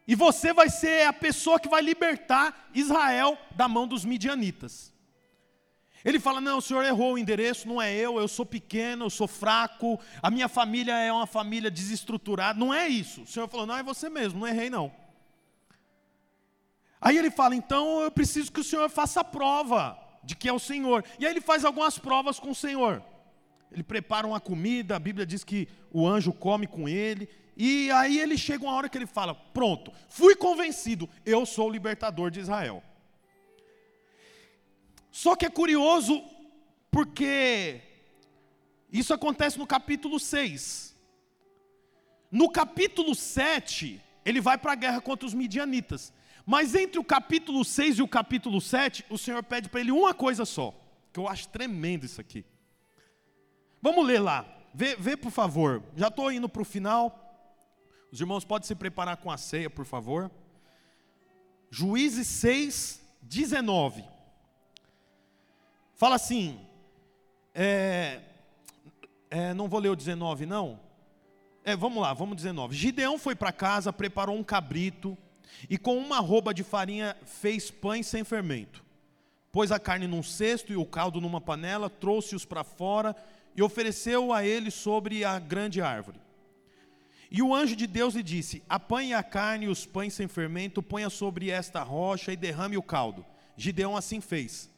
e 0.08 0.14
você 0.14 0.54
vai 0.54 0.70
ser 0.70 1.08
a 1.08 1.14
pessoa 1.14 1.60
que 1.60 1.68
vai 1.68 1.82
libertar 1.82 2.70
Israel 2.72 3.36
da 3.56 3.68
mão 3.68 3.88
dos 3.88 4.06
midianitas. 4.06 4.94
Ele 6.04 6.20
fala: 6.20 6.40
Não, 6.40 6.58
o 6.58 6.62
senhor 6.62 6.84
errou 6.86 7.14
o 7.14 7.18
endereço, 7.18 7.68
não 7.68 7.82
é 7.82 7.94
eu, 7.94 8.20
eu 8.20 8.28
sou 8.28 8.46
pequeno, 8.46 9.06
eu 9.06 9.10
sou 9.10 9.28
fraco, 9.28 10.00
a 10.22 10.32
minha 10.32 10.48
família 10.48 10.98
é 10.98 11.12
uma 11.12 11.28
família 11.28 11.70
desestruturada. 11.70 12.60
Não 12.60 12.74
é 12.74 12.88
isso. 12.88 13.24
O 13.24 13.28
senhor 13.28 13.48
falou: 13.48 13.66
Não, 13.66 13.78
é 13.78 13.84
você 13.84 14.10
mesmo, 14.10 14.40
não 14.40 14.48
errei 14.48 14.70
não. 14.70 14.92
Aí 17.02 17.18
ele 17.18 17.30
fala: 17.30 17.56
Então 17.56 18.02
eu 18.02 18.12
preciso 18.12 18.52
que 18.52 18.60
o 18.60 18.64
senhor 18.64 18.90
faça 18.90 19.22
a 19.22 19.24
prova 19.24 19.98
de 20.24 20.36
que 20.36 20.50
é 20.50 20.54
o 20.54 20.60
Senhor. 20.60 21.04
E 21.18 21.26
aí 21.26 21.32
ele 21.32 21.42
faz 21.42 21.66
algumas 21.66 21.98
provas 21.98 22.40
com 22.40 22.52
o 22.52 22.56
Senhor. 22.56 23.02
Ele 23.72 23.84
prepara 23.84 24.28
uma 24.28 24.40
comida, 24.40 24.96
a 24.96 25.00
Bíblia 25.00 25.26
diz 25.26 25.44
que 25.44 25.68
o 25.92 26.08
anjo 26.08 26.34
come 26.34 26.66
com 26.66 26.90
ele, 26.90 27.30
e 27.56 27.92
aí 27.92 28.20
ele 28.20 28.38
chega 28.38 28.64
uma 28.64 28.74
hora 28.74 28.90
que 28.90 28.98
ele 28.98 29.06
fala: 29.06 29.36
Pronto, 29.36 29.92
fui 30.08 30.36
convencido, 30.36 31.10
eu 31.26 31.46
sou 31.46 31.68
o 31.68 31.72
libertador 31.72 32.32
de 32.32 32.40
Israel. 32.40 32.84
Só 35.12 35.36
que 35.36 35.46
é 35.46 35.50
curioso, 35.50 36.24
porque 36.92 37.82
isso 38.92 39.14
acontece 39.14 39.58
no 39.58 39.68
capítulo 39.68 40.20
6. 40.20 40.96
No 42.32 42.50
capítulo 42.50 43.16
7, 43.16 44.02
ele 44.24 44.40
vai 44.40 44.58
para 44.58 44.74
a 44.74 44.76
guerra 44.76 45.02
contra 45.02 45.26
os 45.26 45.34
midianitas. 45.34 46.14
Mas 46.46 46.74
entre 46.76 47.00
o 47.00 47.04
capítulo 47.04 47.64
6 47.64 48.00
e 48.00 48.02
o 48.02 48.08
capítulo 48.08 48.60
7, 48.60 49.06
o 49.10 49.18
Senhor 49.18 49.44
pede 49.44 49.70
para 49.70 49.80
ele 49.80 49.92
uma 49.92 50.14
coisa 50.14 50.46
só, 50.46 50.74
que 51.14 51.20
eu 51.20 51.28
acho 51.28 51.48
tremendo 51.50 52.06
isso 52.06 52.20
aqui. 52.20 52.46
Vamos 53.82 54.06
ler 54.06 54.20
lá, 54.20 54.46
vê, 54.74 54.96
vê 54.96 55.16
por 55.16 55.32
favor. 55.32 55.84
Já 55.96 56.08
estou 56.08 56.32
indo 56.32 56.50
para 56.50 56.62
o 56.62 56.66
final. 56.66 57.26
Os 58.12 58.20
irmãos 58.20 58.44
podem 58.44 58.68
se 58.68 58.76
preparar 58.76 59.18
com 59.18 59.30
a 59.30 59.38
ceia, 59.38 59.70
por 59.70 59.86
favor. 59.86 60.32
Juízes 61.70 62.28
6, 62.28 63.02
19. 63.22 64.04
Fala 66.00 66.16
assim, 66.16 66.58
é, 67.54 68.22
é, 69.30 69.54
não 69.54 69.68
vou 69.68 69.82
ler 69.82 69.90
o 69.90 69.98
19 69.98 70.46
não. 70.46 70.80
É, 71.62 71.76
vamos 71.76 72.02
lá, 72.02 72.14
vamos 72.14 72.38
19. 72.38 72.74
Gideão 72.74 73.20
foi 73.20 73.36
para 73.36 73.52
casa, 73.52 73.92
preparou 73.92 74.38
um 74.38 74.44
cabrito 74.44 75.18
e 75.70 75.78
com 75.78 75.98
uma 75.98 76.22
roupa 76.22 76.54
de 76.54 76.64
farinha 76.64 77.18
fez 77.26 77.70
pães 77.70 78.08
sem 78.08 78.24
fermento. 78.24 78.82
Pôs 79.52 79.74
a 79.74 79.78
carne 79.78 80.08
num 80.08 80.24
cesto 80.24 80.72
e 80.72 80.78
o 80.78 80.86
caldo 80.86 81.20
numa 81.20 81.42
panela, 81.42 81.90
trouxe-os 81.90 82.46
para 82.46 82.64
fora 82.64 83.14
e 83.54 83.62
ofereceu 83.62 84.32
a 84.32 84.46
ele 84.46 84.72
sobre 84.72 85.26
a 85.26 85.38
grande 85.38 85.82
árvore. 85.82 86.22
E 87.30 87.42
o 87.42 87.54
anjo 87.54 87.76
de 87.76 87.86
Deus 87.86 88.14
lhe 88.16 88.24
disse: 88.24 88.64
Apanhe 88.70 89.14
a 89.14 89.22
carne 89.22 89.66
e 89.66 89.70
os 89.70 89.86
pães 89.86 90.14
sem 90.14 90.30
fermento, 90.30 90.82
ponha 90.82 91.10
sobre 91.10 91.50
esta 91.50 91.84
rocha 91.84 92.32
e 92.32 92.38
derrame 92.38 92.78
o 92.78 92.82
caldo. 92.82 93.26
Gideão 93.58 93.98
assim 93.98 94.22
fez. 94.22 94.70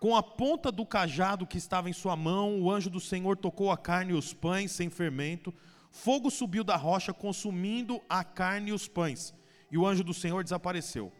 Com 0.00 0.16
a 0.16 0.22
ponta 0.22 0.72
do 0.72 0.86
cajado 0.86 1.46
que 1.46 1.58
estava 1.58 1.90
em 1.90 1.92
sua 1.92 2.16
mão, 2.16 2.58
o 2.58 2.70
anjo 2.70 2.88
do 2.88 2.98
Senhor 2.98 3.36
tocou 3.36 3.70
a 3.70 3.76
carne 3.76 4.12
e 4.12 4.16
os 4.16 4.32
pães 4.32 4.72
sem 4.72 4.88
fermento. 4.88 5.52
Fogo 5.90 6.30
subiu 6.30 6.64
da 6.64 6.74
rocha, 6.74 7.12
consumindo 7.12 8.00
a 8.08 8.24
carne 8.24 8.70
e 8.70 8.72
os 8.72 8.88
pães. 8.88 9.34
E 9.70 9.76
o 9.76 9.86
anjo 9.86 10.02
do 10.02 10.14
Senhor 10.14 10.42
desapareceu. 10.42 11.12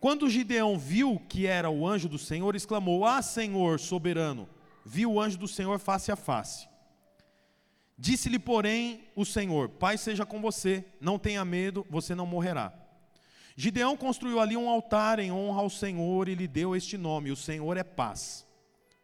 Quando 0.00 0.28
Gideão 0.28 0.76
viu 0.76 1.20
que 1.28 1.46
era 1.46 1.70
o 1.70 1.86
anjo 1.86 2.08
do 2.08 2.18
Senhor, 2.18 2.56
exclamou: 2.56 3.04
Ah, 3.06 3.22
Senhor 3.22 3.78
soberano! 3.78 4.48
Viu 4.84 5.12
o 5.12 5.20
anjo 5.20 5.38
do 5.38 5.46
Senhor 5.46 5.78
face 5.78 6.10
a 6.10 6.16
face. 6.16 6.68
Disse-lhe, 7.96 8.40
porém, 8.40 9.04
o 9.14 9.24
Senhor: 9.24 9.68
Pai 9.68 9.96
seja 9.96 10.26
com 10.26 10.40
você, 10.40 10.84
não 11.00 11.20
tenha 11.20 11.44
medo, 11.44 11.86
você 11.88 12.16
não 12.16 12.26
morrerá. 12.26 12.83
Gideão 13.56 13.96
construiu 13.96 14.40
ali 14.40 14.56
um 14.56 14.68
altar 14.68 15.18
em 15.18 15.30
honra 15.30 15.60
ao 15.60 15.70
Senhor 15.70 16.28
e 16.28 16.34
lhe 16.34 16.48
deu 16.48 16.74
este 16.74 16.98
nome: 16.98 17.30
O 17.30 17.36
Senhor 17.36 17.76
é 17.76 17.84
paz. 17.84 18.46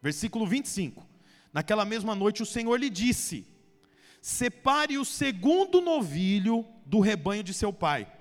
Versículo 0.01 0.45
25. 0.45 1.07
Naquela 1.53 1.85
mesma 1.85 2.15
noite 2.15 2.43
o 2.43 2.45
Senhor 2.45 2.77
lhe 2.77 2.89
disse: 2.89 3.47
Separe 4.21 4.97
o 4.97 5.05
segundo 5.05 5.79
novilho 5.79 6.65
do 6.85 6.99
rebanho 6.99 7.43
de 7.43 7.53
seu 7.53 7.71
pai, 7.71 8.11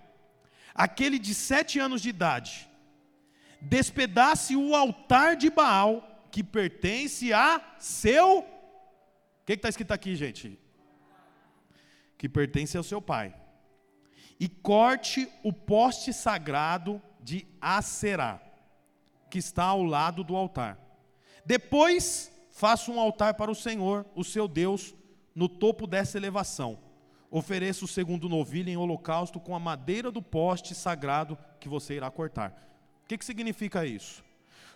aquele 0.74 1.18
de 1.18 1.34
sete 1.34 1.78
anos 1.78 2.00
de 2.00 2.10
idade. 2.10 2.68
Despedace 3.60 4.56
o 4.56 4.74
altar 4.74 5.36
de 5.36 5.50
Baal 5.50 6.06
que 6.30 6.42
pertence 6.44 7.32
a 7.32 7.60
seu. 7.78 8.38
O 8.38 8.44
que 9.44 9.54
está 9.54 9.68
escrito 9.68 9.92
aqui, 9.92 10.14
gente? 10.14 10.58
Que 12.16 12.28
pertence 12.28 12.76
ao 12.76 12.84
seu 12.84 13.02
pai. 13.02 13.34
E 14.40 14.48
corte 14.48 15.28
o 15.44 15.52
poste 15.52 16.14
sagrado 16.14 17.00
de 17.20 17.46
Aserá, 17.60 18.40
que 19.28 19.38
está 19.38 19.64
ao 19.64 19.82
lado 19.82 20.24
do 20.24 20.34
altar. 20.34 20.78
Depois, 21.44 22.32
faça 22.50 22.90
um 22.90 22.98
altar 22.98 23.34
para 23.34 23.50
o 23.50 23.54
Senhor, 23.54 24.06
o 24.14 24.24
seu 24.24 24.48
Deus, 24.48 24.94
no 25.34 25.46
topo 25.46 25.86
dessa 25.86 26.16
elevação. 26.16 26.78
Ofereça 27.30 27.84
o 27.84 27.88
segundo 27.88 28.30
novilho 28.30 28.70
em 28.70 28.78
holocausto 28.78 29.38
com 29.38 29.54
a 29.54 29.60
madeira 29.60 30.10
do 30.10 30.22
poste 30.22 30.74
sagrado 30.74 31.38
que 31.60 31.68
você 31.68 31.94
irá 31.94 32.10
cortar. 32.10 32.50
O 33.04 33.08
que, 33.08 33.18
que 33.18 33.24
significa 33.24 33.84
isso? 33.84 34.24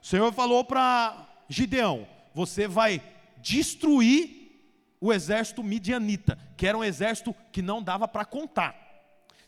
O 0.03 0.07
Senhor 0.07 0.31
falou 0.33 0.63
para 0.63 1.27
Gideão: 1.49 2.07
você 2.35 2.69
vai 2.69 3.03
destruir 3.39 4.45
o 5.01 5.13
exército 5.13 5.63
midianita, 5.63 6.39
que 6.57 6.67
era 6.67 6.77
um 6.77 6.85
exército 6.85 7.35
que 7.51 7.63
não 7.63 7.83
dava 7.83 8.07
para 8.07 8.25
contar. 8.25 8.84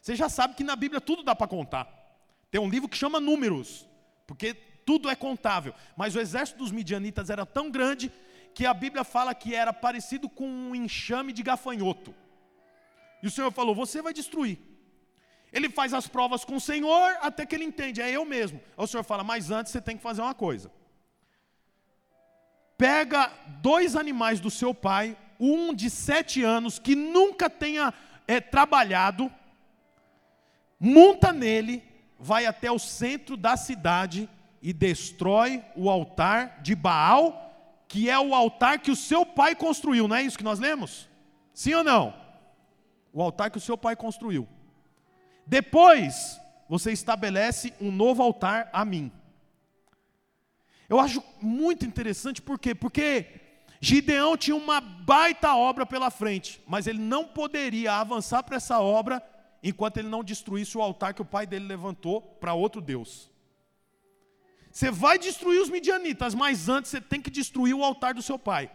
Você 0.07 0.15
já 0.15 0.29
sabe 0.29 0.55
que 0.55 0.63
na 0.63 0.77
Bíblia 0.77 1.01
tudo 1.01 1.25
dá 1.25 1.35
para 1.35 1.49
contar. 1.49 1.85
Tem 2.49 2.61
um 2.61 2.71
livro 2.71 2.89
que 2.89 2.97
chama 2.97 3.19
Números, 3.19 3.89
porque 4.25 4.55
tudo 4.55 5.11
é 5.11 5.17
contável. 5.17 5.75
Mas 5.97 6.15
o 6.15 6.21
exército 6.21 6.61
dos 6.61 6.71
midianitas 6.71 7.29
era 7.29 7.45
tão 7.45 7.73
grande 7.73 8.13
que 8.55 8.65
a 8.65 8.73
Bíblia 8.73 9.03
fala 9.03 9.35
que 9.35 9.53
era 9.53 9.73
parecido 9.73 10.29
com 10.29 10.47
um 10.47 10.77
enxame 10.77 11.33
de 11.33 11.43
gafanhoto. 11.43 12.15
E 13.21 13.27
o 13.27 13.31
Senhor 13.33 13.51
falou: 13.51 13.75
Você 13.75 14.01
vai 14.01 14.15
destruir. 14.15 14.61
Ele 15.53 15.69
faz 15.69 15.93
as 15.93 16.07
provas 16.07 16.45
com 16.45 16.55
o 16.55 16.61
Senhor 16.61 17.17
até 17.21 17.45
que 17.45 17.57
ele 17.57 17.65
entende, 17.65 18.01
é 18.01 18.09
eu 18.09 18.25
mesmo. 18.25 18.61
Aí 18.79 18.85
o 18.85 18.87
Senhor 18.87 19.03
fala: 19.03 19.25
Mas 19.25 19.51
antes 19.51 19.73
você 19.73 19.81
tem 19.81 19.97
que 19.97 20.05
fazer 20.05 20.23
uma 20.23 20.35
coisa. 20.35 20.71
Pega 22.79 23.33
dois 23.61 23.97
animais 23.97 24.39
do 24.39 24.53
seu 24.53 24.73
pai, 24.73 25.19
um 25.41 25.75
de 25.75 25.91
sete 25.91 26.45
anos, 26.45 26.79
que 26.79 26.95
nunca 26.95 27.51
tenha 27.51 27.93
é, 28.29 28.41
trabalhado, 28.41 29.33
monta 30.79 31.33
nele, 31.33 31.83
vai 32.19 32.47
até 32.47 32.71
o 32.71 32.79
centro 32.79 33.37
da 33.37 33.57
cidade 33.57 34.29
e 34.61 34.73
destrói 34.73 35.63
o 35.75 35.91
altar 35.91 36.61
de 36.63 36.75
Baal, 36.75 37.85
que 37.89 38.11
é 38.11 38.19
o 38.19 38.35
altar 38.35 38.81
que 38.81 38.91
o 38.91 38.97
seu 38.97 39.25
pai 39.25 39.55
construiu, 39.55 40.09
não 40.09 40.17
é 40.17 40.23
isso 40.23 40.39
que 40.39 40.45
nós 40.45 40.59
lemos? 40.59 41.09
Sim 41.55 41.75
ou 41.75 41.85
não? 41.85 42.15
O 43.13 43.23
altar 43.23 43.51
que 43.51 43.59
o 43.59 43.61
seu 43.61 43.79
pai 43.79 43.95
construiu. 43.97 44.47
Depois, 45.47 46.41
você 46.69 46.93
estabelece 46.93 47.73
um 47.81 47.93
novo 47.93 48.23
altar 48.23 48.69
a 48.73 48.85
mim. 48.85 49.13
Eu 50.89 51.01
acho 51.01 51.23
muito 51.41 51.87
interessante, 51.87 52.43
por 52.43 52.59
quê? 52.59 52.75
Porque 52.75 53.27
Gideão 53.81 54.37
tinha 54.37 54.57
uma 54.57 54.81
baita 54.81 55.55
obra 55.55 55.87
pela 55.87 56.11
frente, 56.11 56.61
mas 56.67 56.87
ele 56.87 56.99
não 56.99 57.25
poderia 57.25 57.95
avançar 57.95 58.43
para 58.43 58.57
essa 58.57 58.81
obra 58.81 59.23
enquanto 59.69 59.97
ele 59.97 60.09
não 60.09 60.23
destruísse 60.23 60.79
o 60.79 60.81
altar 60.81 61.13
que 61.13 61.23
o 61.23 61.25
pai 61.25 61.45
dele 61.45 61.67
levantou 61.67 62.21
para 62.21 62.55
outro 62.55 62.81
Deus. 62.81 63.29
Você 64.71 64.93
vai 64.93 65.19
destruir 65.19 65.61
os 65.61 65.69
midianitas, 65.69 66.35
mas 66.35 66.69
antes 66.69 66.91
você 66.91 67.01
tem 67.01 67.21
que 67.21 67.31
destruir 67.31 67.75
o 67.75 67.83
altar 67.83 68.15
do 68.15 68.23
seu 68.23 68.39
pai. 68.39 68.71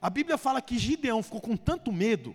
A 0.00 0.08
Bíblia 0.08 0.38
fala 0.38 0.62
que 0.62 0.78
Gideão 0.78 1.22
ficou 1.22 1.42
com 1.42 1.56
tanto 1.56 1.92
medo 1.92 2.34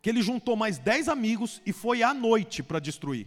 que 0.00 0.10
ele 0.10 0.22
juntou 0.22 0.54
mais 0.54 0.78
dez 0.78 1.08
amigos 1.08 1.60
e 1.66 1.72
foi 1.72 2.04
à 2.04 2.14
noite 2.14 2.62
para 2.62 2.78
destruir. 2.78 3.26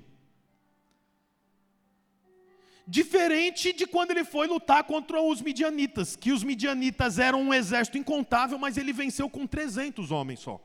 Diferente 2.87 3.73
de 3.73 3.85
quando 3.85 4.11
ele 4.11 4.23
foi 4.23 4.47
lutar 4.47 4.85
contra 4.85 5.21
os 5.21 5.41
midianitas, 5.41 6.15
que 6.15 6.31
os 6.31 6.43
midianitas 6.43 7.19
eram 7.19 7.41
um 7.41 7.53
exército 7.53 7.97
incontável, 7.97 8.57
mas 8.57 8.77
ele 8.77 8.93
venceu 8.93 9.29
com 9.29 9.45
300 9.45 10.11
homens 10.11 10.39
só. 10.39 10.61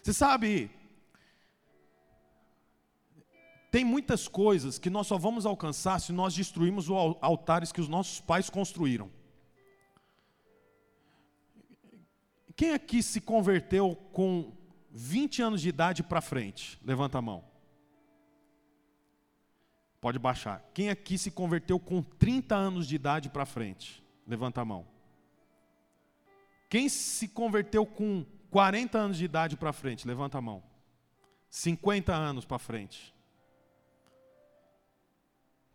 Você 0.00 0.12
sabe, 0.12 0.70
tem 3.70 3.84
muitas 3.84 4.26
coisas 4.26 4.78
que 4.78 4.90
nós 4.90 5.06
só 5.06 5.16
vamos 5.16 5.46
alcançar 5.46 6.00
se 6.00 6.12
nós 6.12 6.34
destruirmos 6.34 6.88
os 6.88 7.16
altares 7.20 7.70
que 7.70 7.80
os 7.80 7.88
nossos 7.88 8.20
pais 8.20 8.50
construíram. 8.50 9.10
Quem 12.56 12.72
aqui 12.72 13.02
se 13.02 13.20
converteu 13.20 13.94
com 14.12 14.52
20 14.90 15.40
anos 15.40 15.60
de 15.62 15.68
idade 15.68 16.02
para 16.02 16.20
frente? 16.20 16.78
Levanta 16.84 17.18
a 17.18 17.22
mão. 17.22 17.44
Pode 20.00 20.18
baixar. 20.18 20.64
Quem 20.74 20.90
aqui 20.90 21.16
se 21.16 21.30
converteu 21.30 21.78
com 21.78 22.02
30 22.02 22.56
anos 22.56 22.88
de 22.88 22.96
idade 22.96 23.28
para 23.28 23.46
frente? 23.46 24.02
Levanta 24.26 24.60
a 24.60 24.64
mão. 24.64 24.86
Quem 26.68 26.88
se 26.88 27.28
converteu 27.28 27.86
com 27.86 28.24
40 28.50 28.98
anos 28.98 29.18
de 29.18 29.24
idade 29.24 29.56
para 29.56 29.72
frente? 29.72 30.06
Levanta 30.06 30.38
a 30.38 30.40
mão. 30.40 30.62
50 31.50 32.14
anos 32.14 32.44
para 32.44 32.58
frente. 32.58 33.14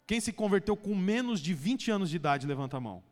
Quem 0.08 0.20
se 0.20 0.32
converteu 0.32 0.78
com 0.78 0.96
menos 0.96 1.40
de 1.40 1.54
20 1.54 1.92
anos 1.92 2.10
de 2.10 2.16
idade? 2.16 2.48
Levanta 2.48 2.78
a 2.78 2.82
mão. 2.82 3.04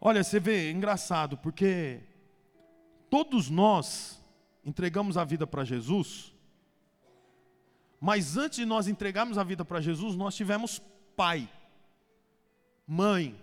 Olha, 0.00 0.22
você 0.22 0.38
vê, 0.38 0.68
é 0.68 0.70
engraçado, 0.70 1.38
porque 1.38 2.00
todos 3.08 3.48
nós 3.48 4.22
entregamos 4.64 5.16
a 5.16 5.24
vida 5.24 5.46
para 5.46 5.64
Jesus 5.64 6.36
mas 8.00 8.36
antes 8.36 8.58
de 8.58 8.64
nós 8.64 8.88
entregarmos 8.88 9.38
a 9.38 9.44
vida 9.44 9.64
para 9.64 9.80
Jesus, 9.80 10.16
nós 10.16 10.34
tivemos 10.34 10.80
pai, 11.16 11.48
mãe. 12.86 13.34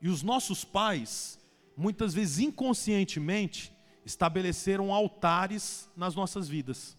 E 0.00 0.08
os 0.08 0.22
nossos 0.22 0.64
pais, 0.64 1.40
muitas 1.76 2.12
vezes 2.12 2.38
inconscientemente, 2.38 3.72
estabeleceram 4.04 4.92
altares 4.92 5.88
nas 5.96 6.14
nossas 6.14 6.48
vidas. 6.48 6.96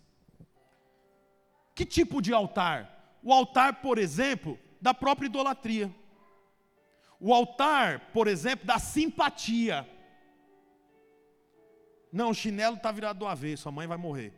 Que 1.76 1.86
tipo 1.86 2.22
de 2.22 2.34
altar? 2.34 2.97
O 3.24 3.34
altar, 3.34 3.82
por 3.82 3.98
exemplo, 3.98 4.58
da 4.82 4.94
própria 4.94 5.28
idolatria. 5.28 5.94
O 7.20 7.34
altar, 7.34 8.12
por 8.12 8.28
exemplo, 8.28 8.66
da 8.66 8.80
simpatia. 8.80 9.88
Não, 12.12 12.30
o 12.30 12.34
chinelo 12.34 12.78
está 12.78 12.92
virado 12.92 13.20
do 13.20 13.28
avesso, 13.28 13.68
a 13.68 13.72
mãe 13.72 13.88
vai 13.88 13.98
morrer. 13.98 14.34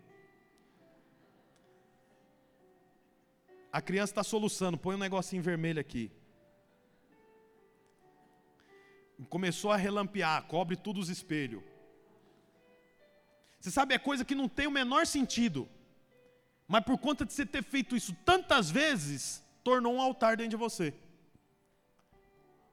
A 3.72 3.82
criança 3.82 4.12
está 4.12 4.24
soluçando, 4.24 4.78
põe 4.78 4.96
um 4.96 5.00
negocinho 5.00 5.44
vermelho 5.44 5.80
aqui. 5.80 6.12
Começou 9.30 9.72
a 9.72 9.76
relampear, 9.76 10.44
cobre 10.48 10.76
tudo 10.76 11.00
os 11.00 11.10
espelhos. 11.10 11.62
Você 13.60 13.70
sabe, 13.70 13.94
é 13.94 14.00
coisa 14.00 14.24
que 14.24 14.34
não 14.34 14.48
tem 14.48 14.66
o 14.66 14.72
menor 14.72 15.06
sentido. 15.06 15.70
Mas 16.70 16.84
por 16.84 17.00
conta 17.00 17.26
de 17.26 17.34
você 17.34 17.48
ter 17.48 17.64
feito 17.64 17.96
isso 17.96 18.16
tantas 18.24 18.70
vezes, 18.70 19.44
tornou 19.64 19.96
um 19.96 20.00
altar 20.00 20.38
dentro 20.38 20.52
de 20.52 20.56
você. 20.56 20.94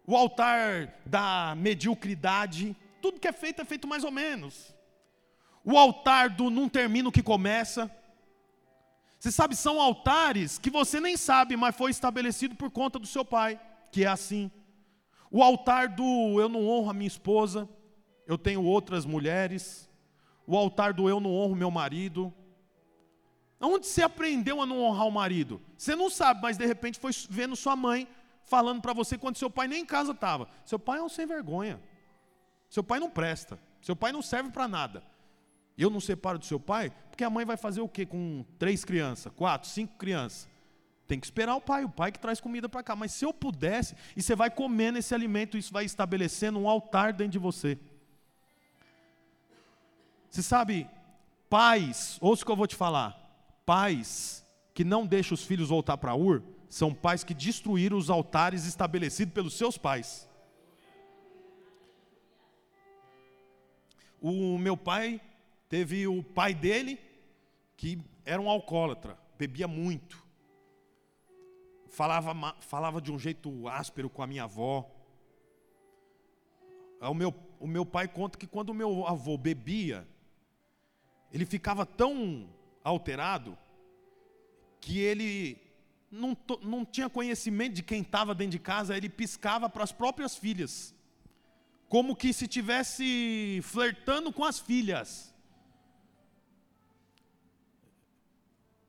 O 0.06 0.14
altar 0.14 1.00
da 1.06 1.54
mediocridade, 1.56 2.76
tudo 3.00 3.18
que 3.18 3.26
é 3.26 3.32
feito 3.32 3.62
é 3.62 3.64
feito 3.64 3.88
mais 3.88 4.04
ou 4.04 4.10
menos. 4.10 4.74
O 5.64 5.78
altar 5.78 6.28
do 6.28 6.50
não 6.50 6.68
termino 6.68 7.10
que 7.10 7.22
começa. 7.22 7.90
Você 9.18 9.32
sabe, 9.32 9.56
são 9.56 9.80
altares 9.80 10.58
que 10.58 10.68
você 10.68 11.00
nem 11.00 11.16
sabe, 11.16 11.56
mas 11.56 11.74
foi 11.74 11.90
estabelecido 11.90 12.54
por 12.54 12.70
conta 12.70 12.98
do 12.98 13.06
seu 13.06 13.24
pai, 13.24 13.58
que 13.90 14.04
é 14.04 14.08
assim. 14.08 14.50
O 15.30 15.42
altar 15.42 15.88
do 15.88 16.38
eu 16.38 16.50
não 16.50 16.68
honro 16.68 16.90
a 16.90 16.94
minha 16.94 17.08
esposa, 17.08 17.66
eu 18.26 18.36
tenho 18.36 18.62
outras 18.62 19.06
mulheres. 19.06 19.88
O 20.46 20.54
altar 20.54 20.92
do 20.92 21.08
eu 21.08 21.18
não 21.18 21.32
honro 21.32 21.56
meu 21.56 21.70
marido. 21.70 22.30
Onde 23.60 23.86
você 23.86 24.02
aprendeu 24.02 24.60
a 24.60 24.66
não 24.66 24.80
honrar 24.80 25.06
o 25.06 25.10
marido? 25.10 25.60
Você 25.76 25.96
não 25.96 26.10
sabe, 26.10 26.42
mas 26.42 26.58
de 26.58 26.66
repente 26.66 26.98
foi 26.98 27.12
vendo 27.28 27.56
sua 27.56 27.74
mãe 27.74 28.06
falando 28.44 28.80
para 28.80 28.92
você 28.92 29.16
quando 29.16 29.36
seu 29.36 29.50
pai 29.50 29.66
nem 29.66 29.82
em 29.82 29.86
casa 29.86 30.12
estava. 30.12 30.48
Seu 30.64 30.78
pai 30.78 30.98
é 30.98 31.02
um 31.02 31.08
sem 31.08 31.26
vergonha. 31.26 31.80
Seu 32.68 32.84
pai 32.84 33.00
não 33.00 33.10
presta. 33.10 33.58
Seu 33.80 33.96
pai 33.96 34.12
não 34.12 34.22
serve 34.22 34.50
para 34.50 34.68
nada. 34.68 35.02
Eu 35.76 35.90
não 35.90 36.00
separo 36.00 36.38
do 36.38 36.44
seu 36.44 36.58
pai, 36.58 36.90
porque 37.10 37.22
a 37.22 37.30
mãe 37.30 37.44
vai 37.44 37.56
fazer 37.56 37.80
o 37.80 37.88
quê 37.88 38.06
com 38.06 38.44
três 38.58 38.84
crianças, 38.84 39.32
quatro, 39.34 39.68
cinco 39.68 39.96
crianças? 39.96 40.48
Tem 41.06 41.20
que 41.20 41.26
esperar 41.26 41.54
o 41.54 41.60
pai, 41.60 41.84
o 41.84 41.88
pai 41.88 42.10
que 42.10 42.18
traz 42.18 42.40
comida 42.40 42.68
para 42.68 42.82
cá. 42.82 42.96
Mas 42.96 43.12
se 43.12 43.24
eu 43.24 43.32
pudesse, 43.32 43.94
e 44.16 44.22
você 44.22 44.34
vai 44.34 44.50
comendo 44.50 44.98
esse 44.98 45.14
alimento, 45.14 45.56
isso 45.56 45.72
vai 45.72 45.84
estabelecendo 45.84 46.58
um 46.58 46.68
altar 46.68 47.12
dentro 47.12 47.32
de 47.32 47.38
você. 47.38 47.78
Você 50.30 50.42
sabe, 50.42 50.88
pais, 51.48 52.18
ouça 52.20 52.42
o 52.42 52.46
que 52.46 52.52
eu 52.52 52.56
vou 52.56 52.66
te 52.66 52.74
falar. 52.74 53.25
Pais 53.66 54.42
que 54.72 54.84
não 54.84 55.06
deixam 55.06 55.34
os 55.34 55.44
filhos 55.44 55.68
voltar 55.68 55.98
para 55.98 56.14
Ur, 56.14 56.42
são 56.68 56.94
pais 56.94 57.22
que 57.24 57.34
destruíram 57.34 57.98
os 57.98 58.08
altares 58.08 58.64
estabelecidos 58.64 59.34
pelos 59.34 59.54
seus 59.54 59.76
pais. 59.76 60.28
O 64.20 64.56
meu 64.58 64.76
pai 64.76 65.20
Teve 65.68 66.06
o 66.06 66.22
pai 66.22 66.54
dele, 66.54 66.98
que 67.76 67.98
era 68.24 68.40
um 68.40 68.48
alcoólatra, 68.48 69.18
bebia 69.36 69.66
muito. 69.66 70.24
falava, 71.88 72.56
falava 72.60 73.00
de 73.00 73.10
um 73.10 73.18
jeito 73.18 73.66
áspero 73.66 74.08
com 74.08 74.22
a 74.22 74.26
minha 74.26 74.44
avó. 74.44 74.88
O 77.00 77.14
meu, 77.14 77.34
o 77.58 77.66
meu 77.66 77.84
pai 77.84 78.06
conta 78.06 78.38
que 78.38 78.46
quando 78.46 78.70
o 78.70 78.74
meu 78.74 79.06
avô 79.06 79.36
bebia, 79.36 80.06
ele 81.32 81.44
ficava 81.44 81.84
tão 81.84 82.48
alterado 82.86 83.58
que 84.80 85.00
ele 85.00 85.60
não, 86.08 86.36
não 86.62 86.84
tinha 86.84 87.10
conhecimento 87.10 87.74
de 87.74 87.82
quem 87.82 88.00
estava 88.00 88.32
dentro 88.32 88.52
de 88.52 88.60
casa, 88.60 88.96
ele 88.96 89.08
piscava 89.08 89.68
para 89.68 89.82
as 89.82 89.90
próprias 89.90 90.36
filhas, 90.36 90.94
como 91.88 92.14
que 92.14 92.32
se 92.32 92.46
tivesse 92.46 93.60
flertando 93.64 94.32
com 94.32 94.44
as 94.44 94.60
filhas. 94.60 95.34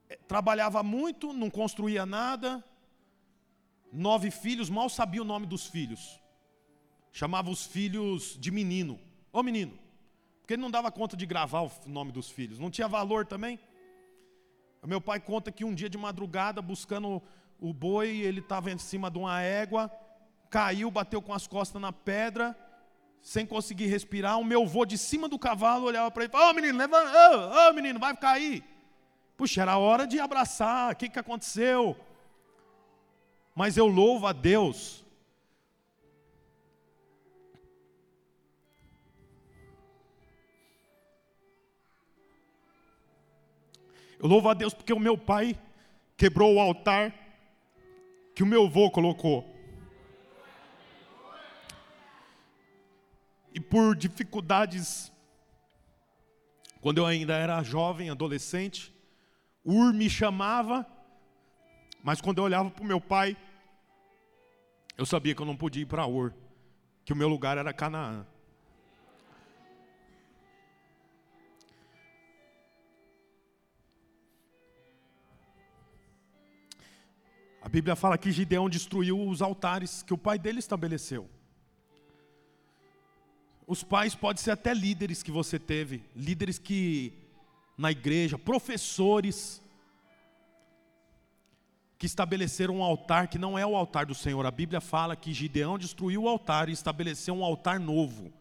É, 0.10 0.16
trabalhava 0.16 0.84
muito, 0.84 1.34
não 1.34 1.50
construía 1.50 2.06
nada, 2.06 2.64
nove 3.92 4.30
filhos, 4.30 4.70
mal 4.70 4.90
sabia 4.90 5.24
o 5.24 5.26
nome 5.26 5.48
dos 5.48 5.66
filhos. 5.66 6.20
Chamava 7.12 7.50
os 7.50 7.66
filhos 7.66 8.38
de 8.40 8.52
menino. 8.52 9.00
Ô 9.34 9.42
menino. 9.42 9.74
Porque 10.42 10.54
ele 10.54 10.62
não 10.62 10.70
dava 10.70 10.92
conta 10.92 11.18
de 11.18 11.26
gravar 11.26 11.64
o 11.64 11.72
nome 11.88 12.12
dos 12.12 12.30
filhos. 12.30 12.60
Não 12.60 12.70
tinha 12.70 12.88
valor 12.88 13.26
também. 13.26 13.60
Meu 14.86 15.02
pai 15.02 15.20
conta 15.20 15.52
que 15.52 15.66
um 15.66 15.74
dia 15.74 15.90
de 15.90 15.98
madrugada, 15.98 16.62
buscando 16.62 17.22
o 17.60 17.74
boi, 17.74 18.10
ele 18.20 18.40
estava 18.40 18.72
em 18.72 18.78
cima 18.78 19.10
de 19.10 19.18
uma 19.18 19.42
égua, 19.42 19.92
caiu, 20.50 20.92
bateu 20.92 21.22
com 21.22 21.34
as 21.34 21.48
costas 21.48 21.82
na 21.82 21.92
pedra, 21.92 22.56
sem 23.22 23.46
conseguir 23.46 23.88
respirar. 23.88 24.40
O 24.40 24.46
meu 24.46 24.64
avô 24.64 24.86
de 24.86 24.98
cima 24.98 25.28
do 25.28 25.40
cavalo 25.40 25.86
olhava 25.86 26.12
para 26.12 26.24
ele 26.24 26.30
e 26.30 26.32
falava: 26.32 26.52
Ô 26.52 26.54
menino, 26.54 26.78
levanta, 26.78 27.10
ô 27.10 27.36
oh, 27.36 27.70
oh, 27.70 27.74
menino, 27.74 28.00
vai 28.00 28.16
cair. 28.16 28.64
Puxa, 29.36 29.62
era 29.62 29.78
hora 29.78 30.08
de 30.08 30.20
abraçar, 30.20 30.94
o 30.94 30.96
que, 30.96 31.10
que 31.10 31.20
aconteceu? 31.20 31.96
Mas 33.54 33.76
eu 33.76 33.88
louvo 33.88 34.28
a 34.28 34.34
Deus 34.34 35.04
Eu 44.20 44.28
louvo 44.28 44.50
a 44.50 44.54
Deus 44.54 44.74
porque 44.74 44.94
o 44.94 45.00
meu 45.00 45.18
pai 45.18 45.56
quebrou 46.16 46.56
o 46.56 46.60
altar 46.60 47.14
que 48.34 48.44
o 48.44 48.48
meu 48.48 48.66
avô 48.66 48.90
colocou. 48.90 49.46
E 53.54 53.60
por 53.60 53.96
dificuldades, 53.96 55.12
quando 56.82 57.00
eu 57.00 57.06
ainda 57.06 57.36
era 57.36 57.64
jovem, 57.64 58.10
adolescente, 58.10 58.94
Ur 59.66 59.94
me 59.94 60.10
chamava, 60.10 60.86
mas 62.04 62.22
quando 62.22 62.38
eu 62.38 62.44
olhava 62.44 62.70
para 62.70 62.84
o 62.84 62.88
meu 62.88 63.02
pai, 63.02 63.36
eu 64.98 65.06
sabia 65.06 65.36
que 65.36 65.42
eu 65.42 65.46
não 65.46 65.58
podia 65.58 65.84
ir 65.84 65.88
para 65.88 66.08
Ur, 66.08 66.34
que 67.04 67.14
o 67.14 67.16
meu 67.16 67.28
lugar 67.28 67.58
era 67.58 67.74
Canaã. 67.74 68.26
A 77.68 77.70
Bíblia 77.70 77.98
fala 77.98 78.18
que 78.18 78.32
Gideão 78.32 78.70
destruiu 78.70 79.28
os 79.28 79.42
altares 79.42 80.02
que 80.02 80.14
o 80.14 80.18
pai 80.18 80.40
dele 80.40 80.58
estabeleceu. 80.58 81.30
Os 83.68 83.84
pais 83.84 84.16
podem 84.16 84.42
ser 84.42 84.52
até 84.52 84.74
líderes 84.74 85.22
que 85.22 85.32
você 85.32 85.60
teve, 85.60 86.02
líderes 86.16 86.58
que 86.58 87.12
na 87.78 87.92
igreja, 87.92 88.40
professores 88.40 89.62
que 91.98 92.06
estabeleceram 92.06 92.78
um 92.78 92.84
altar 92.84 93.28
que 93.28 93.38
não 93.38 93.60
é 93.60 93.66
o 93.66 93.76
altar 93.76 94.06
do 94.06 94.16
Senhor. 94.16 94.46
A 94.46 94.52
Bíblia 94.52 94.80
fala 94.80 95.14
que 95.14 95.34
Gideão 95.34 95.78
destruiu 95.78 96.24
o 96.24 96.30
altar 96.30 96.70
e 96.70 96.72
estabeleceu 96.72 97.36
um 97.36 97.44
altar 97.44 97.82
novo. 97.82 98.32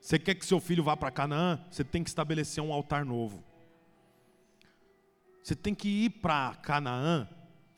Você 0.00 0.18
quer 0.18 0.34
que 0.34 0.44
seu 0.44 0.58
filho 0.58 0.82
vá 0.82 0.96
para 0.96 1.12
Canaã? 1.12 1.64
Você 1.70 1.84
tem 1.84 2.02
que 2.02 2.10
estabelecer 2.10 2.60
um 2.60 2.72
altar 2.72 3.04
novo. 3.04 3.40
Você 5.44 5.54
tem 5.54 5.76
que 5.76 5.88
ir 5.88 6.10
para 6.10 6.56
Canaã 6.56 7.28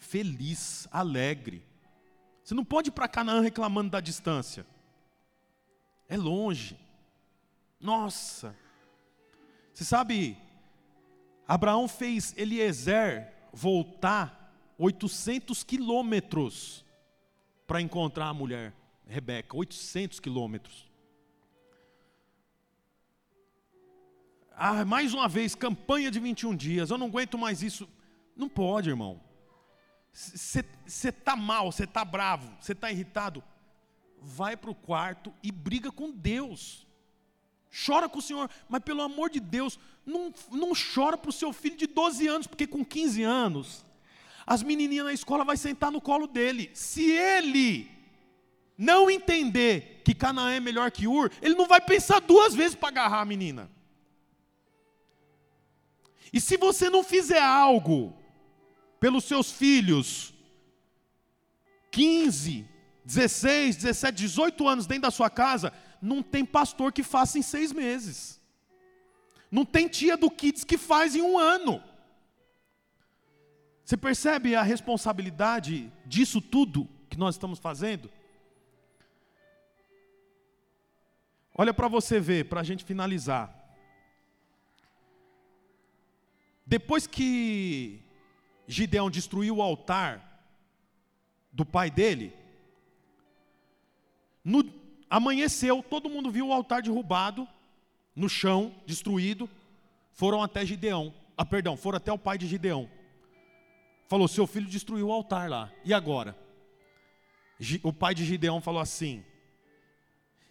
feliz, 0.03 0.89
alegre. 0.91 1.65
Você 2.43 2.55
não 2.55 2.65
pode 2.65 2.89
ir 2.89 2.93
para 2.93 3.09
Canaã 3.09 3.41
reclamando 3.41 3.91
da 3.91 4.01
distância. 4.01 4.67
É 6.09 6.17
longe. 6.17 6.77
Nossa. 7.81 8.55
Você 9.73 9.85
sabe, 9.85 10.37
Abraão 11.47 11.87
fez 11.87 12.35
Eliezer 12.37 13.33
voltar 13.53 14.53
800 14.77 15.63
quilômetros 15.63 16.85
para 17.67 17.81
encontrar 17.81 18.27
a 18.27 18.35
mulher, 18.35 18.75
Rebeca. 19.07 19.57
800 19.57 20.19
quilômetros. 20.19 20.91
Ah, 24.55 24.85
mais 24.85 25.15
uma 25.15 25.29
vez, 25.29 25.55
campanha 25.55 26.11
de 26.11 26.19
21 26.19 26.55
dias. 26.55 26.91
Eu 26.91 26.99
não 26.99 27.07
aguento 27.07 27.39
mais 27.39 27.63
isso. 27.63 27.89
Não 28.37 28.49
pode, 28.49 28.91
irmão. 28.91 29.32
Você 30.13 31.09
está 31.09 31.35
mal, 31.35 31.73
você 31.73 31.85
está 31.85 32.05
bravo, 32.05 32.53
você 32.61 32.73
está 32.73 32.91
irritado, 32.91 33.43
vai 34.21 34.57
para 34.57 34.71
o 34.71 34.75
quarto 34.75 35.33
e 35.43 35.51
briga 35.51 35.91
com 35.91 36.11
Deus. 36.11 36.87
Chora 37.87 38.09
com 38.09 38.19
o 38.19 38.23
Senhor, 38.23 38.51
mas 38.69 38.83
pelo 38.83 39.01
amor 39.01 39.31
de 39.31 39.41
Deus, 39.41 39.79
não, 40.05 40.33
não 40.51 40.73
chora 40.75 41.17
para 41.17 41.31
o 41.31 41.33
seu 41.33 41.53
filho 41.55 41.77
de 41.77 41.87
12 41.87 42.27
anos, 42.27 42.47
porque 42.47 42.67
com 42.67 42.85
15 42.85 43.23
anos, 43.23 43.87
as 44.47 44.63
menininhas 44.63 45.07
na 45.07 45.13
escola 45.13 45.45
vai 45.45 45.57
sentar 45.57 45.91
no 45.91 46.01
colo 46.01 46.27
dele. 46.27 46.71
Se 46.75 47.11
ele 47.11 47.91
não 48.77 49.11
entender 49.11 50.03
que 50.05 50.15
Canaã 50.15 50.53
é 50.53 50.61
melhor 50.61 50.91
que 50.91 51.07
Ur, 51.07 51.31
ele 51.41 51.55
não 51.55 51.67
vai 51.67 51.81
pensar 51.81 52.21
duas 52.21 52.55
vezes 52.55 52.75
para 52.75 52.89
agarrar 52.89 53.21
a 53.23 53.25
menina. 53.25 53.71
E 56.31 56.41
se 56.41 56.59
você 56.59 56.91
não 56.91 57.03
fizer 57.03 57.43
algo 57.43 58.22
pelos 59.03 59.25
seus 59.25 59.51
filhos, 59.51 60.33
15, 61.91 62.65
16, 63.05 63.75
17, 63.75 64.17
18 64.17 64.69
anos 64.69 64.87
dentro 64.87 65.03
da 65.03 65.11
sua 65.11 65.29
casa, 65.29 65.73
não 66.01 66.23
tem 66.23 66.45
pastor 66.45 66.93
que 66.93 67.03
faça 67.03 67.37
em 67.37 67.43
seis 67.43 67.73
meses. 67.73 68.41
Não 69.51 69.65
tem 69.65 69.89
tia 69.89 70.17
do 70.17 70.31
Kids 70.31 70.63
que 70.63 70.79
faz 70.79 71.17
em 71.17 71.21
um 71.21 71.37
ano. 71.37 71.83
Você 73.85 73.97
percebe 73.97 74.55
a 74.55 74.63
responsabilidade 74.63 75.93
disso 76.07 76.41
tudo 76.41 76.89
que 77.11 77.19
nós 77.19 77.35
estamos 77.35 77.59
fazendo? 77.59 78.09
Olha 81.57 81.75
para 81.75 81.89
você 81.89 82.21
ver, 82.21 82.49
para 82.49 82.61
a 82.61 82.65
gente 82.65 82.85
finalizar. 82.85 83.53
Depois 86.65 87.09
que 87.09 88.01
Gideão 88.73 89.11
destruiu 89.11 89.57
o 89.57 89.63
altar 89.63 90.29
do 91.53 91.65
pai 91.65 91.91
dele, 91.91 92.35
no, 94.45 94.65
amanheceu, 95.09 95.83
todo 95.83 96.11
mundo 96.11 96.31
viu 96.31 96.49
o 96.49 96.53
altar 96.53 96.83
derrubado, 96.83 97.47
no 98.17 98.29
chão, 98.29 98.75
destruído, 98.87 99.49
foram 100.13 100.43
até 100.43 100.65
Gideão, 100.67 101.15
ah, 101.37 101.45
perdão, 101.45 101.77
foram 101.77 101.99
até 101.99 102.13
o 102.13 102.19
pai 102.19 102.37
de 102.37 102.47
Gideão. 102.47 102.89
Falou: 104.09 104.27
seu 104.27 104.47
filho 104.47 104.67
destruiu 104.67 105.09
o 105.09 105.13
altar 105.13 105.49
lá, 105.49 105.73
e 105.85 105.95
agora? 105.95 106.37
O 107.83 107.93
pai 107.93 108.15
de 108.15 108.25
Gideão 108.25 108.61
falou 108.61 108.81
assim: 108.81 109.25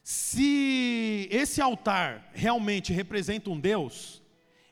se 0.03 1.27
esse 1.29 1.61
altar 1.61 2.31
realmente 2.33 2.93
representa 2.93 3.49
um 3.49 3.59
Deus, 3.59 4.21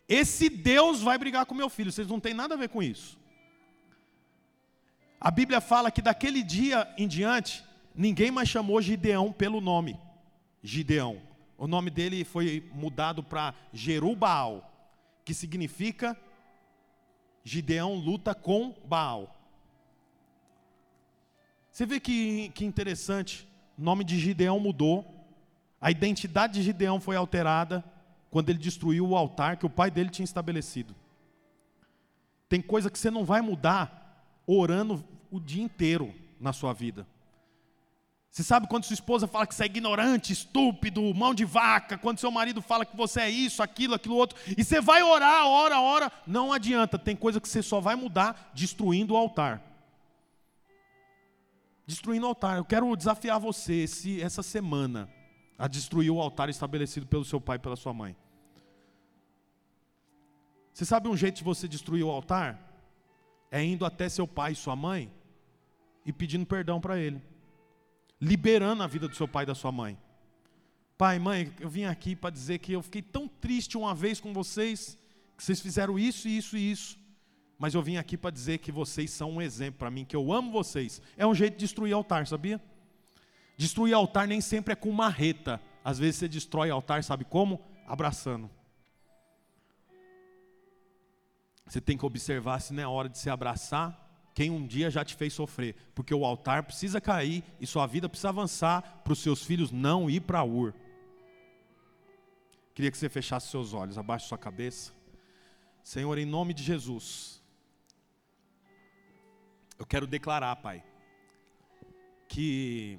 esse 0.07 0.49
Deus 0.49 1.01
vai 1.01 1.17
brigar 1.17 1.45
com 1.45 1.53
meu 1.53 1.69
filho, 1.69 1.91
vocês 1.91 2.07
não 2.07 2.19
têm 2.19 2.33
nada 2.33 2.55
a 2.55 2.57
ver 2.57 2.69
com 2.69 2.81
isso. 2.81 3.18
A 5.19 5.29
Bíblia 5.29 5.59
fala 5.59 5.91
que 5.91 6.01
daquele 6.01 6.41
dia 6.41 6.87
em 6.97 7.07
diante, 7.07 7.63
ninguém 7.93 8.31
mais 8.31 8.47
chamou 8.47 8.81
Gideão 8.81 9.33
pelo 9.33 9.59
nome. 9.59 9.99
Gideão. 10.63 11.21
O 11.57 11.67
nome 11.67 11.89
dele 11.89 12.23
foi 12.23 12.69
mudado 12.73 13.21
para 13.21 13.53
Jerubaal, 13.73 14.71
que 15.25 15.33
significa 15.33 16.17
Gideão 17.43 17.95
luta 17.95 18.33
com 18.33 18.73
Baal. 18.85 19.35
Você 21.69 21.85
vê 21.85 21.99
que, 21.99 22.49
que 22.55 22.63
interessante, 22.63 23.47
o 23.77 23.81
nome 23.81 24.05
de 24.05 24.17
Gideão 24.17 24.59
mudou, 24.59 25.05
a 25.81 25.91
identidade 25.91 26.53
de 26.53 26.63
Gideão 26.63 26.99
foi 26.99 27.17
alterada 27.17 27.83
quando 28.31 28.49
ele 28.49 28.59
destruiu 28.59 29.07
o 29.07 29.15
altar 29.15 29.57
que 29.57 29.65
o 29.65 29.69
pai 29.69 29.91
dele 29.91 30.09
tinha 30.09 30.23
estabelecido. 30.23 30.95
Tem 32.47 32.61
coisa 32.61 32.89
que 32.89 32.97
você 32.97 33.11
não 33.11 33.25
vai 33.25 33.41
mudar 33.41 34.08
orando 34.57 35.03
o 35.29 35.39
dia 35.39 35.63
inteiro 35.63 36.13
na 36.39 36.51
sua 36.53 36.73
vida. 36.73 37.07
Você 38.31 38.43
sabe 38.43 38.67
quando 38.67 38.83
sua 38.83 38.93
esposa 38.93 39.27
fala 39.27 39.47
que 39.47 39.55
você 39.55 39.63
é 39.63 39.65
ignorante, 39.65 40.31
estúpido, 40.31 41.13
mão 41.15 41.33
de 41.33 41.43
vaca, 41.43 41.97
quando 41.97 42.19
seu 42.19 42.29
marido 42.29 42.61
fala 42.61 42.85
que 42.85 42.95
você 42.95 43.21
é 43.21 43.29
isso, 43.29 43.63
aquilo, 43.63 43.95
aquilo 43.95 44.15
outro, 44.15 44.39
e 44.55 44.63
você 44.63 44.79
vai 44.79 45.01
orar, 45.01 45.47
ora, 45.47 45.81
ora, 45.81 46.11
não 46.27 46.53
adianta, 46.53 46.97
tem 46.99 47.15
coisa 47.15 47.41
que 47.41 47.49
você 47.49 47.61
só 47.61 47.79
vai 47.79 47.95
mudar 47.95 48.51
destruindo 48.53 49.13
o 49.13 49.17
altar. 49.17 49.61
Destruindo 51.87 52.27
o 52.27 52.29
altar. 52.29 52.57
Eu 52.57 52.65
quero 52.65 52.95
desafiar 52.95 53.39
você 53.39 53.73
esse, 53.83 54.21
essa 54.21 54.43
semana 54.43 55.09
a 55.57 55.67
destruir 55.67 56.11
o 56.11 56.21
altar 56.21 56.49
estabelecido 56.49 57.07
pelo 57.07 57.25
seu 57.25 57.41
pai 57.41 57.57
e 57.57 57.59
pela 57.59 57.75
sua 57.75 57.93
mãe. 57.93 58.15
Você 60.71 60.85
sabe 60.85 61.09
um 61.09 61.17
jeito 61.17 61.37
de 61.37 61.43
você 61.43 61.67
destruir 61.67 62.03
o 62.03 62.11
altar? 62.11 62.68
É 63.51 63.63
indo 63.63 63.85
até 63.85 64.07
seu 64.09 64.27
pai 64.27 64.51
e 64.53 64.55
sua 64.55 64.75
mãe 64.75 65.11
e 66.05 66.13
pedindo 66.13 66.45
perdão 66.45 66.79
para 66.79 66.97
ele, 66.97 67.21
liberando 68.19 68.83
a 68.83 68.87
vida 68.87 69.07
do 69.07 69.15
seu 69.15 69.27
pai 69.27 69.43
e 69.43 69.47
da 69.47 69.55
sua 69.55 69.71
mãe. 69.71 69.97
Pai, 70.97 71.17
mãe, 71.17 71.53
eu 71.59 71.69
vim 71.69 71.85
aqui 71.85 72.15
para 72.15 72.29
dizer 72.29 72.59
que 72.59 72.73
eu 72.73 72.81
fiquei 72.81 73.01
tão 73.01 73.27
triste 73.27 73.77
uma 73.77 73.95
vez 73.95 74.19
com 74.19 74.33
vocês, 74.33 74.97
que 75.37 75.43
vocês 75.43 75.61
fizeram 75.61 75.97
isso, 75.97 76.27
isso 76.27 76.57
e 76.57 76.71
isso, 76.71 76.97
mas 77.57 77.73
eu 77.73 77.81
vim 77.81 77.97
aqui 77.97 78.17
para 78.17 78.31
dizer 78.31 78.59
que 78.59 78.71
vocês 78.71 79.11
são 79.11 79.31
um 79.31 79.41
exemplo 79.41 79.79
para 79.79 79.91
mim, 79.91 80.05
que 80.05 80.15
eu 80.15 80.31
amo 80.31 80.51
vocês. 80.51 81.01
É 81.17 81.27
um 81.27 81.35
jeito 81.35 81.53
de 81.53 81.59
destruir 81.59 81.93
altar, 81.93 82.25
sabia? 82.25 82.61
Destruir 83.57 83.93
altar 83.93 84.27
nem 84.27 84.39
sempre 84.41 84.73
é 84.73 84.75
com 84.75 84.91
marreta. 84.91 85.61
Às 85.83 85.99
vezes 85.99 86.15
você 86.15 86.27
destrói 86.27 86.69
altar, 86.69 87.03
sabe 87.03 87.25
como? 87.25 87.61
Abraçando. 87.85 88.49
Você 91.69 91.79
tem 91.79 91.95
que 91.95 92.05
observar 92.05 92.59
se 92.59 92.73
não 92.73 92.83
é 92.83 92.87
hora 92.87 93.07
de 93.07 93.17
se 93.17 93.29
abraçar 93.29 94.07
quem 94.33 94.49
um 94.49 94.65
dia 94.65 94.89
já 94.89 95.03
te 95.03 95.15
fez 95.15 95.33
sofrer, 95.33 95.75
porque 95.93 96.13
o 96.13 96.25
altar 96.25 96.63
precisa 96.63 96.99
cair 96.99 97.43
e 97.59 97.67
sua 97.67 97.85
vida 97.85 98.09
precisa 98.09 98.29
avançar 98.29 99.01
para 99.03 99.13
os 99.13 99.19
seus 99.19 99.43
filhos 99.43 99.71
não 99.71 100.09
ir 100.09 100.21
para 100.21 100.43
Ur. 100.43 100.73
Queria 102.73 102.89
que 102.89 102.97
você 102.97 103.09
fechasse 103.09 103.49
seus 103.49 103.73
olhos, 103.73 103.97
abaixe 103.97 104.27
sua 104.27 104.37
cabeça. 104.37 104.93
Senhor, 105.83 106.17
em 106.17 106.25
nome 106.25 106.53
de 106.53 106.63
Jesus, 106.63 107.43
eu 109.77 109.85
quero 109.85 110.07
declarar, 110.07 110.55
Pai, 110.55 110.83
que 112.27 112.97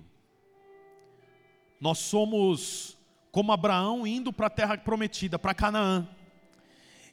nós 1.81 1.99
somos 1.99 2.99
como 3.33 3.51
Abraão 3.51 4.07
indo 4.07 4.33
para 4.33 4.49
a 4.49 4.51
terra 4.51 4.77
prometida, 4.77 5.39
para 5.39 5.55
Canaã. 5.55 6.07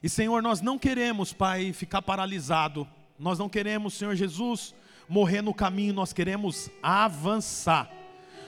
E 0.02 0.08
Senhor, 0.08 0.42
nós 0.42 0.60
não 0.60 0.78
queremos, 0.78 1.32
Pai, 1.32 1.72
ficar 1.72 2.02
paralisado. 2.02 2.86
Nós 3.18 3.38
não 3.38 3.48
queremos, 3.48 3.94
Senhor 3.94 4.14
Jesus, 4.14 4.74
morrer 5.08 5.42
no 5.42 5.52
caminho, 5.52 5.92
nós 5.92 6.12
queremos 6.12 6.70
avançar. 6.82 7.90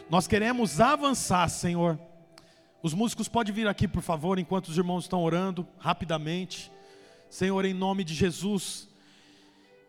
Nós 0.09 0.27
queremos 0.27 0.81
avançar, 0.81 1.49
Senhor. 1.49 1.99
Os 2.83 2.95
músicos 2.95 3.29
podem 3.29 3.53
vir 3.53 3.67
aqui, 3.67 3.89
por 3.89 4.03
favor, 4.03 4.39
enquanto 4.39 4.69
os 4.69 4.79
irmãos 4.79 5.05
estão 5.05 5.23
orando, 5.23 5.67
rapidamente. 5.79 6.71
Senhor, 7.29 7.65
em 7.65 7.75
nome 7.75 8.05
de 8.05 8.15
Jesus, 8.15 8.89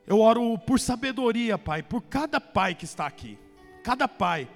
eu 0.07 0.20
oro 0.20 0.57
por 0.57 0.80
sabedoria, 0.80 1.57
Pai, 1.57 1.84
por 1.84 2.01
cada 2.01 2.41
pai 2.41 2.76
que 2.76 2.86
está 2.86 3.05
aqui. 3.05 3.38
Cada 3.84 4.07
pai 4.07 4.47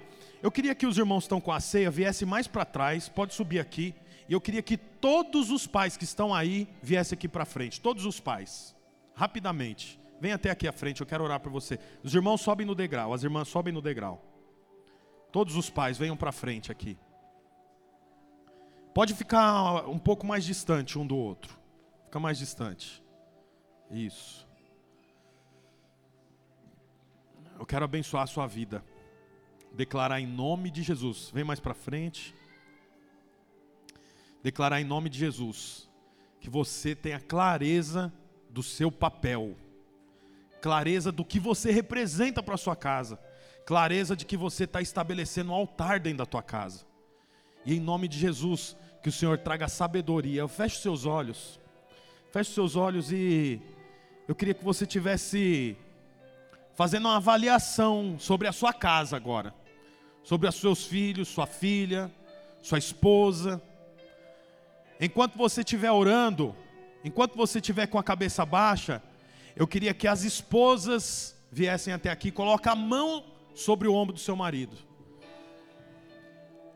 eu 0.42 0.50
queria 0.50 0.74
que 0.74 0.86
os 0.86 0.98
irmãos 0.98 1.20
que 1.20 1.24
estão 1.24 1.40
com 1.40 1.50
a 1.50 1.58
ceia 1.58 1.90
viessem 1.90 2.28
mais 2.28 2.46
para 2.46 2.64
trás, 2.64 3.08
pode 3.08 3.34
subir 3.34 3.58
aqui. 3.58 3.94
E 4.28 4.32
eu 4.32 4.40
queria 4.40 4.62
que 4.62 4.76
todos 4.76 5.50
os 5.50 5.66
pais 5.66 5.96
que 5.96 6.04
estão 6.04 6.34
aí 6.34 6.68
viessem 6.82 7.16
aqui 7.16 7.28
para 7.28 7.44
frente, 7.44 7.80
todos 7.80 8.04
os 8.04 8.18
pais, 8.18 8.74
rapidamente. 9.14 10.00
Vem 10.20 10.32
até 10.32 10.50
aqui 10.50 10.66
à 10.66 10.72
frente, 10.72 11.00
eu 11.00 11.06
quero 11.06 11.22
orar 11.22 11.40
por 11.40 11.52
você. 11.52 11.78
Os 12.02 12.14
irmãos 12.14 12.40
sobem 12.40 12.66
no 12.66 12.74
degrau, 12.74 13.12
as 13.12 13.22
irmãs 13.22 13.48
sobem 13.48 13.72
no 13.72 13.82
degrau. 13.82 14.22
Todos 15.30 15.56
os 15.56 15.68
pais 15.68 15.98
venham 15.98 16.16
para 16.16 16.32
frente 16.32 16.72
aqui. 16.72 16.98
Pode 18.94 19.14
ficar 19.14 19.86
um 19.88 19.98
pouco 19.98 20.26
mais 20.26 20.44
distante 20.44 20.98
um 20.98 21.06
do 21.06 21.16
outro. 21.16 21.58
Fica 22.06 22.18
mais 22.18 22.38
distante. 22.38 23.02
Isso. 23.90 24.48
Eu 27.58 27.66
quero 27.66 27.84
abençoar 27.84 28.24
a 28.24 28.26
sua 28.26 28.46
vida 28.46 28.82
declarar 29.76 30.20
em 30.20 30.26
nome 30.26 30.70
de 30.70 30.82
Jesus. 30.82 31.30
Vem 31.32 31.44
mais 31.44 31.60
para 31.60 31.74
frente. 31.74 32.34
Declarar 34.46 34.80
em 34.80 34.84
nome 34.84 35.10
de 35.10 35.18
Jesus 35.18 35.90
que 36.38 36.48
você 36.48 36.94
tenha 36.94 37.18
clareza 37.18 38.12
do 38.48 38.62
seu 38.62 38.92
papel, 38.92 39.56
clareza 40.62 41.10
do 41.10 41.24
que 41.24 41.40
você 41.40 41.72
representa 41.72 42.40
para 42.40 42.56
sua 42.56 42.76
casa, 42.76 43.18
clareza 43.64 44.14
de 44.14 44.24
que 44.24 44.36
você 44.36 44.62
está 44.62 44.80
estabelecendo 44.80 45.50
um 45.50 45.54
altar 45.56 45.98
dentro 45.98 46.18
da 46.18 46.26
tua 46.26 46.44
casa. 46.44 46.86
E 47.64 47.74
em 47.74 47.80
nome 47.80 48.06
de 48.06 48.16
Jesus, 48.16 48.76
que 49.02 49.08
o 49.08 49.12
Senhor 49.12 49.36
traga 49.36 49.66
sabedoria. 49.66 50.46
Feche 50.46 50.80
seus 50.80 51.04
olhos. 51.04 51.58
Feche 52.30 52.52
seus 52.52 52.76
olhos 52.76 53.10
e 53.10 53.60
eu 54.28 54.34
queria 54.36 54.54
que 54.54 54.62
você 54.62 54.86
tivesse 54.86 55.76
fazendo 56.76 57.06
uma 57.06 57.16
avaliação 57.16 58.16
sobre 58.16 58.46
a 58.46 58.52
sua 58.52 58.72
casa 58.72 59.16
agora 59.16 59.52
sobre 60.22 60.48
os 60.48 60.54
seus 60.54 60.84
filhos, 60.84 61.26
sua 61.26 61.48
filha, 61.48 62.12
sua 62.60 62.78
esposa. 62.78 63.60
Enquanto 65.00 65.36
você 65.36 65.60
estiver 65.60 65.90
orando, 65.90 66.54
enquanto 67.04 67.36
você 67.36 67.58
estiver 67.58 67.86
com 67.86 67.98
a 67.98 68.04
cabeça 68.04 68.44
baixa, 68.46 69.02
eu 69.54 69.66
queria 69.66 69.92
que 69.92 70.08
as 70.08 70.22
esposas 70.24 71.36
viessem 71.50 71.92
até 71.92 72.10
aqui, 72.10 72.30
coloque 72.30 72.68
a 72.68 72.74
mão 72.74 73.24
sobre 73.54 73.88
o 73.88 73.94
ombro 73.94 74.14
do 74.14 74.20
seu 74.20 74.36
marido. 74.36 74.76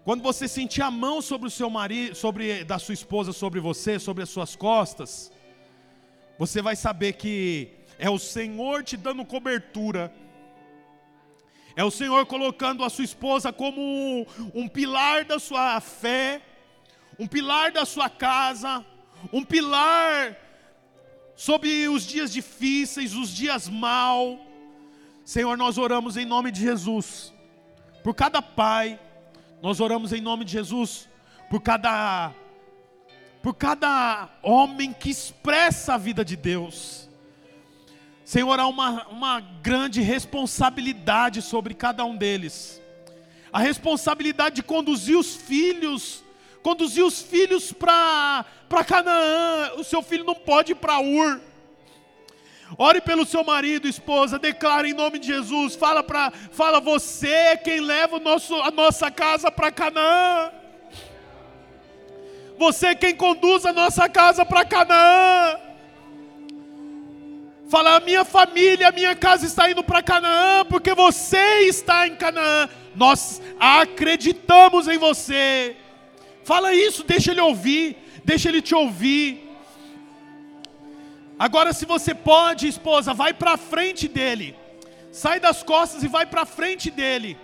Quando 0.04 0.22
você 0.22 0.48
sentir 0.48 0.82
a 0.82 0.90
mão 0.90 1.20
sobre 1.20 1.48
o 1.48 1.50
seu 1.50 1.68
marido, 1.68 2.14
sobre 2.14 2.64
da 2.64 2.78
sua 2.78 2.94
esposa 2.94 3.32
sobre 3.32 3.60
você, 3.60 3.98
sobre 3.98 4.22
as 4.22 4.30
suas 4.30 4.56
costas, 4.56 5.30
você 6.38 6.62
vai 6.62 6.74
saber 6.74 7.12
que 7.14 7.68
é 7.98 8.08
o 8.08 8.18
Senhor 8.18 8.82
te 8.82 8.96
dando 8.96 9.24
cobertura. 9.26 10.12
É 11.76 11.84
o 11.84 11.90
Senhor 11.90 12.24
colocando 12.26 12.82
a 12.82 12.90
sua 12.90 13.04
esposa 13.04 13.52
como 13.52 13.80
um, 13.80 14.24
um 14.54 14.66
pilar 14.66 15.24
da 15.24 15.38
sua 15.38 15.78
fé, 15.80 16.40
um 17.20 17.26
pilar 17.26 17.70
da 17.70 17.84
sua 17.84 18.08
casa, 18.08 18.82
um 19.30 19.44
pilar 19.44 20.34
sobre 21.36 21.86
os 21.86 22.06
dias 22.06 22.32
difíceis, 22.32 23.14
os 23.14 23.28
dias 23.28 23.68
mal. 23.68 24.38
Senhor, 25.22 25.54
nós 25.58 25.76
oramos 25.76 26.16
em 26.16 26.24
nome 26.24 26.50
de 26.50 26.62
Jesus. 26.62 27.30
Por 28.02 28.14
cada 28.14 28.40
pai, 28.40 28.98
nós 29.60 29.80
oramos 29.80 30.14
em 30.14 30.20
nome 30.22 30.46
de 30.46 30.52
Jesus, 30.52 31.06
por 31.50 31.60
cada 31.60 32.32
por 33.42 33.54
cada 33.54 34.28
homem 34.42 34.92
que 34.92 35.10
expressa 35.10 35.94
a 35.94 35.98
vida 35.98 36.24
de 36.24 36.36
Deus. 36.36 37.08
Senhor, 38.24 38.58
há 38.60 38.66
uma, 38.66 39.06
uma 39.08 39.40
grande 39.40 40.00
responsabilidade 40.00 41.42
sobre 41.42 41.74
cada 41.74 42.04
um 42.04 42.16
deles. 42.16 42.80
A 43.52 43.58
responsabilidade 43.58 44.56
de 44.56 44.62
conduzir 44.62 45.18
os 45.18 45.34
filhos, 45.34 46.22
conduzir 46.62 47.04
os 47.04 47.20
filhos 47.20 47.72
para 47.72 48.44
Canaã. 48.86 49.72
O 49.76 49.84
seu 49.84 50.02
filho 50.02 50.24
não 50.24 50.34
pode 50.34 50.72
ir 50.72 50.76
para 50.76 51.00
Ur. 51.00 51.40
Ore 52.78 53.00
pelo 53.00 53.26
seu 53.26 53.42
marido, 53.42 53.88
esposa, 53.88 54.38
declara 54.38 54.88
em 54.88 54.94
nome 54.94 55.18
de 55.18 55.26
Jesus. 55.26 55.74
Fala 55.74 56.02
para, 56.02 56.32
fala 56.52 56.80
você 56.80 57.28
é 57.28 57.56
quem 57.56 57.80
leva 57.80 58.16
o 58.16 58.20
nosso, 58.20 58.54
a 58.62 58.70
nossa 58.70 59.10
casa 59.10 59.50
para 59.50 59.72
Canaã. 59.72 60.52
Você 62.56 62.88
é 62.88 62.94
quem 62.94 63.16
conduz 63.16 63.64
a 63.66 63.72
nossa 63.72 64.08
casa 64.08 64.44
para 64.44 64.64
Canaã. 64.64 65.58
Fala, 67.68 67.96
a 67.96 68.00
minha 68.00 68.24
família, 68.24 68.88
a 68.88 68.92
minha 68.92 69.14
casa 69.14 69.46
está 69.46 69.70
indo 69.70 69.82
para 69.82 70.02
Canaã, 70.02 70.64
porque 70.64 70.92
você 70.92 71.60
está 71.68 72.06
em 72.06 72.16
Canaã. 72.16 72.68
Nós 72.96 73.40
acreditamos 73.58 74.88
em 74.88 74.98
você. 74.98 75.76
Fala 76.50 76.74
isso, 76.74 77.04
deixa 77.04 77.30
ele 77.30 77.40
ouvir, 77.40 77.96
deixa 78.24 78.48
ele 78.48 78.60
te 78.60 78.74
ouvir. 78.74 79.48
Agora, 81.38 81.72
se 81.72 81.84
você 81.86 82.12
pode, 82.12 82.66
esposa, 82.66 83.14
vai 83.14 83.32
para 83.32 83.56
frente 83.56 84.08
dele. 84.08 84.56
Sai 85.12 85.38
das 85.38 85.62
costas 85.62 86.02
e 86.02 86.08
vai 86.08 86.26
para 86.26 86.44
frente 86.44 86.90
dele. 86.90 87.38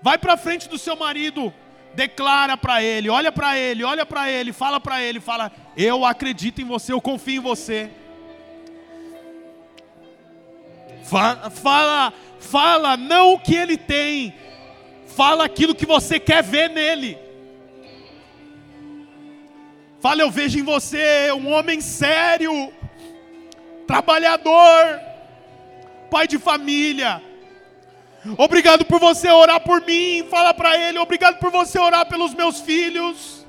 Vai 0.00 0.16
para 0.16 0.34
frente 0.38 0.66
do 0.66 0.78
seu 0.78 0.96
marido. 0.96 1.52
Declara 1.94 2.56
para 2.56 2.82
ele, 2.82 3.10
olha 3.10 3.30
para 3.30 3.58
ele, 3.58 3.84
olha 3.84 4.06
para 4.06 4.30
ele, 4.30 4.50
fala 4.50 4.80
para 4.80 5.02
ele, 5.02 5.20
fala: 5.20 5.52
"Eu 5.76 6.02
acredito 6.02 6.62
em 6.62 6.64
você, 6.64 6.94
eu 6.94 7.02
confio 7.02 7.36
em 7.40 7.44
você". 7.50 7.90
Fala, 11.04 11.50
fala, 11.50 12.14
fala 12.40 12.96
não 12.96 13.34
o 13.34 13.38
que 13.38 13.54
ele 13.54 13.76
tem, 13.76 14.34
fala 15.06 15.44
aquilo 15.44 15.74
que 15.74 15.84
você 15.84 16.18
quer 16.18 16.42
ver 16.42 16.70
nele. 16.70 17.25
Fala, 20.06 20.22
eu 20.22 20.30
vejo 20.30 20.56
em 20.56 20.62
você 20.62 21.32
um 21.32 21.52
homem 21.52 21.80
sério, 21.80 22.72
trabalhador, 23.88 25.00
pai 26.08 26.28
de 26.28 26.38
família. 26.38 27.20
Obrigado 28.38 28.84
por 28.84 29.00
você 29.00 29.28
orar 29.28 29.58
por 29.58 29.84
mim. 29.84 30.24
Fala 30.30 30.54
para 30.54 30.78
ele, 30.78 31.00
obrigado 31.00 31.40
por 31.40 31.50
você 31.50 31.76
orar 31.80 32.06
pelos 32.06 32.34
meus 32.34 32.60
filhos. 32.60 33.44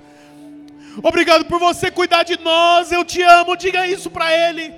Obrigado 1.04 1.46
por 1.46 1.60
você 1.60 1.92
cuidar 1.92 2.24
de 2.24 2.40
nós. 2.40 2.92
Eu 2.92 3.06
te 3.06 3.22
amo. 3.22 3.56
Diga 3.56 3.86
isso 3.86 4.10
para 4.10 4.36
ele. 4.36 4.74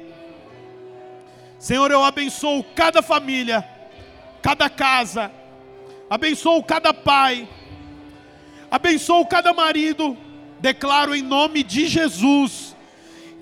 Senhor, 1.58 1.90
eu 1.90 2.04
abençoo 2.04 2.62
cada 2.76 3.02
família, 3.02 3.66
cada 4.42 4.70
casa, 4.70 5.32
Abençoo 6.10 6.62
cada 6.62 6.94
pai. 6.94 7.48
Abençoo 8.70 9.26
cada 9.26 9.54
marido. 9.54 10.18
Declaro 10.60 11.16
em 11.16 11.22
nome 11.22 11.64
de 11.64 11.88
Jesus 11.88 12.76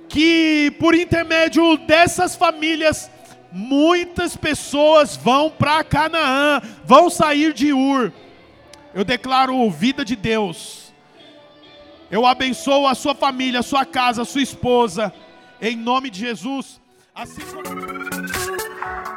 que 0.09 0.73
por 0.79 0.95
intermédio 0.95 1.77
dessas 1.77 2.35
famílias 2.35 3.11
muitas 3.51 4.35
pessoas 4.37 5.17
vão 5.17 5.49
para 5.49 5.83
Canaã, 5.83 6.61
vão 6.85 7.09
sair 7.09 7.53
de 7.53 7.73
Ur. 7.73 8.11
Eu 8.93 9.03
declaro 9.03 9.69
vida 9.69 10.03
de 10.05 10.15
Deus. 10.15 10.93
Eu 12.09 12.25
abençoo 12.25 12.87
a 12.87 12.95
sua 12.95 13.13
família, 13.13 13.59
a 13.59 13.63
sua 13.63 13.85
casa, 13.85 14.21
a 14.21 14.25
sua 14.25 14.41
esposa, 14.41 15.13
em 15.61 15.75
nome 15.75 16.09
de 16.09 16.19
Jesus. 16.19 16.79
Assim 17.13 17.41
como... 17.41 19.16